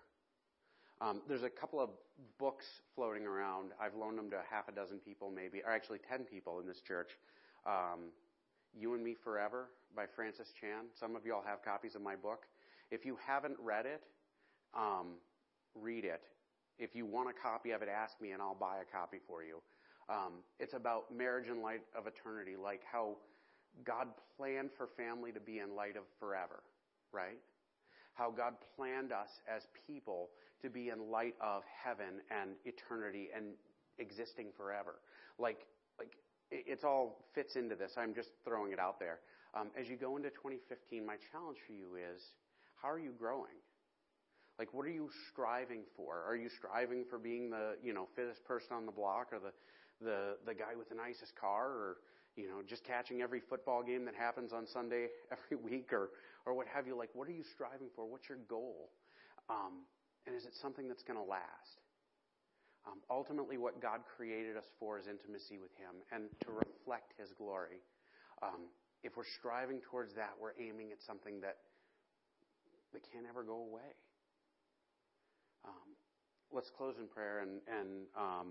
Um, 1.01 1.21
there's 1.29 1.43
a 1.43 1.51
couple 1.51 1.81
of 1.81 1.91
books 2.39 2.65
floating 2.95 3.27
around. 3.27 3.73
I've 3.81 3.95
loaned 3.95 4.17
them 4.17 4.31
to 4.31 4.41
half 4.49 4.69
a 4.69 4.73
dozen 4.73 4.99
people, 4.99 5.31
maybe, 5.31 5.61
or 5.65 5.73
actually 5.73 5.99
ten 6.09 6.25
people 6.25 6.61
in 6.61 6.67
this 6.67 6.81
church. 6.81 7.11
Um, 7.67 8.13
you 8.75 8.95
and 8.95 9.05
Me 9.05 9.15
Forever 9.15 9.69
by 9.95 10.05
Francis 10.07 10.53
Chan. 10.59 10.87
Some 10.99 11.17
of 11.17 11.27
y'all 11.27 11.43
have 11.47 11.63
copies 11.65 11.95
of 11.95 12.01
my 12.01 12.17
book. 12.17 12.45
If 12.91 13.05
you 13.05 13.19
haven't 13.27 13.57
read 13.61 13.87
it, 13.87 14.03
um, 14.75 15.17
read 15.81 16.05
it. 16.05 16.23
If 16.79 16.95
you 16.95 17.07
want 17.07 17.29
a 17.31 17.33
copy 17.33 17.71
of 17.71 17.83
it, 17.83 17.89
ask 17.89 18.21
me 18.21 18.33
and 18.33 18.43
I'll 18.43 18.55
buy 18.55 18.79
a 18.79 18.85
copy 18.85 19.19
for 19.27 19.43
you. 19.45 19.61
Um, 20.09 20.43
it's 20.59 20.75
about 20.75 21.15
marriage 21.15 21.49
in 21.49 21.63
light 21.63 21.83
of 21.97 22.07
eternity, 22.07 22.57
like 22.63 22.83
how 22.91 23.17
God 23.85 24.09
planned 24.37 24.71
for 24.77 24.89
family 24.97 25.33
to 25.33 25.41
be 25.41 25.59
in 25.59 25.75
light 25.75 25.97
of 25.97 26.03
forever, 26.21 26.63
right? 27.13 27.39
How 28.13 28.31
God 28.31 28.55
planned 28.77 29.13
us 29.13 29.41
as 29.49 29.67
people 29.87 30.31
to 30.63 30.71
be 30.71 30.91
in 30.91 31.11
light 31.11 31.35
of 31.41 31.63
heaven 31.85 32.21
and 32.31 32.51
eternity 32.65 33.29
and 33.35 33.55
existing 33.99 34.49
forever. 34.57 34.97
Like, 35.39 35.67
like 35.99 36.13
it's 36.51 36.85
all 36.85 37.25
fits 37.35 37.57
into 37.57 37.75
this. 37.75 37.95
I'm 37.97 38.15
just 38.15 38.31
throwing 38.45 38.73
it 38.73 38.79
out 38.79 39.01
there. 39.01 39.21
Um, 39.55 39.69
as 39.79 39.89
you 39.89 39.97
go 39.97 40.17
into 40.17 40.31
2015, 40.31 41.05
my 41.07 41.17
challenge 41.33 41.59
for 41.67 41.73
you 41.73 41.97
is, 41.97 42.23
how 42.77 42.91
are 42.91 42.99
you 42.99 43.13
growing? 43.19 43.55
Like, 44.59 44.73
what 44.73 44.87
are 44.87 44.91
you 44.91 45.11
striving 45.31 45.83
for? 45.97 46.23
Are 46.27 46.37
you 46.37 46.49
striving 46.49 47.05
for 47.09 47.19
being 47.19 47.51
the, 47.51 47.77
you 47.83 47.93
know, 47.93 48.07
fittest 48.15 48.45
person 48.45 48.77
on 48.77 48.87
the 48.87 48.93
block 48.93 49.33
or 49.33 49.41
the, 49.41 49.53
the, 50.05 50.37
the 50.47 50.55
guy 50.55 50.77
with 50.79 50.89
the 50.89 50.95
nicest 50.95 51.35
car 51.35 51.71
or, 51.71 51.97
you 52.37 52.47
know, 52.47 52.63
just 52.67 52.85
catching 52.85 53.21
every 53.21 53.41
football 53.41 53.83
game 53.83 54.05
that 54.05 54.15
happens 54.15 54.53
on 54.53 54.67
Sunday 54.67 55.09
every 55.33 55.59
week 55.59 55.93
or, 55.93 56.11
or 56.47 56.55
what 56.55 56.67
have 56.73 56.87
you? 56.87 56.97
Like, 56.97 57.11
what 57.15 57.27
are 57.27 57.35
you 57.35 57.43
striving 57.43 57.89
for? 57.97 58.07
What's 58.07 58.29
your 58.29 58.39
goal? 58.49 58.91
Um, 59.51 59.83
and 60.27 60.37
is 60.37 60.45
it 60.45 60.55
something 60.63 60.87
that's 60.89 61.03
going 61.03 61.19
to 61.19 61.25
last? 61.25 61.83
Um, 62.87 63.01
ultimately, 63.11 63.57
what 63.57 63.81
God 63.81 64.01
created 64.17 64.57
us 64.57 64.69
for 64.79 64.99
is 64.99 65.07
intimacy 65.09 65.59
with 65.59 65.73
Him 65.81 66.05
and 66.13 66.29
to 66.45 66.53
reflect 66.53 67.17
His 67.19 67.33
glory. 67.33 67.81
Um, 68.43 68.69
if 69.03 69.17
we're 69.17 69.29
striving 69.41 69.81
towards 69.91 70.15
that, 70.15 70.33
we're 70.41 70.57
aiming 70.61 70.93
at 70.93 71.01
something 71.03 71.41
that 71.41 71.57
that 72.93 73.03
can't 73.11 73.27
ever 73.29 73.43
go 73.43 73.57
away. 73.57 73.91
Um, 75.65 75.97
let's 76.53 76.71
close 76.71 76.95
in 76.99 77.07
prayer 77.07 77.41
and, 77.41 77.61
and 77.69 78.07
um, 78.17 78.49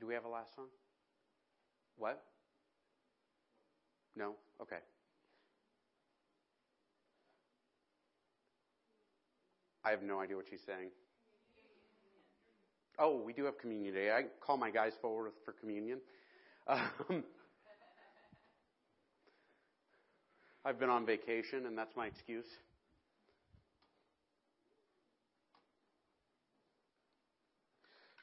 do 0.00 0.06
we 0.06 0.14
have 0.14 0.24
a 0.24 0.28
last 0.28 0.54
song? 0.54 0.66
What? 1.96 2.22
No? 4.16 4.34
Okay. 4.60 4.78
I 9.84 9.90
have 9.90 10.02
no 10.02 10.20
idea 10.20 10.36
what 10.36 10.46
she's 10.48 10.62
saying. 10.64 10.90
Oh, 12.98 13.22
we 13.24 13.32
do 13.32 13.44
have 13.44 13.58
communion 13.58 13.94
day. 13.94 14.10
I 14.10 14.24
call 14.40 14.56
my 14.56 14.70
guys 14.70 14.92
forward 15.00 15.30
for 15.44 15.52
communion. 15.52 16.00
Um, 16.66 16.80
I've 20.64 20.78
been 20.78 20.90
on 20.90 21.06
vacation, 21.06 21.66
and 21.66 21.78
that's 21.78 21.96
my 21.96 22.06
excuse. 22.06 22.44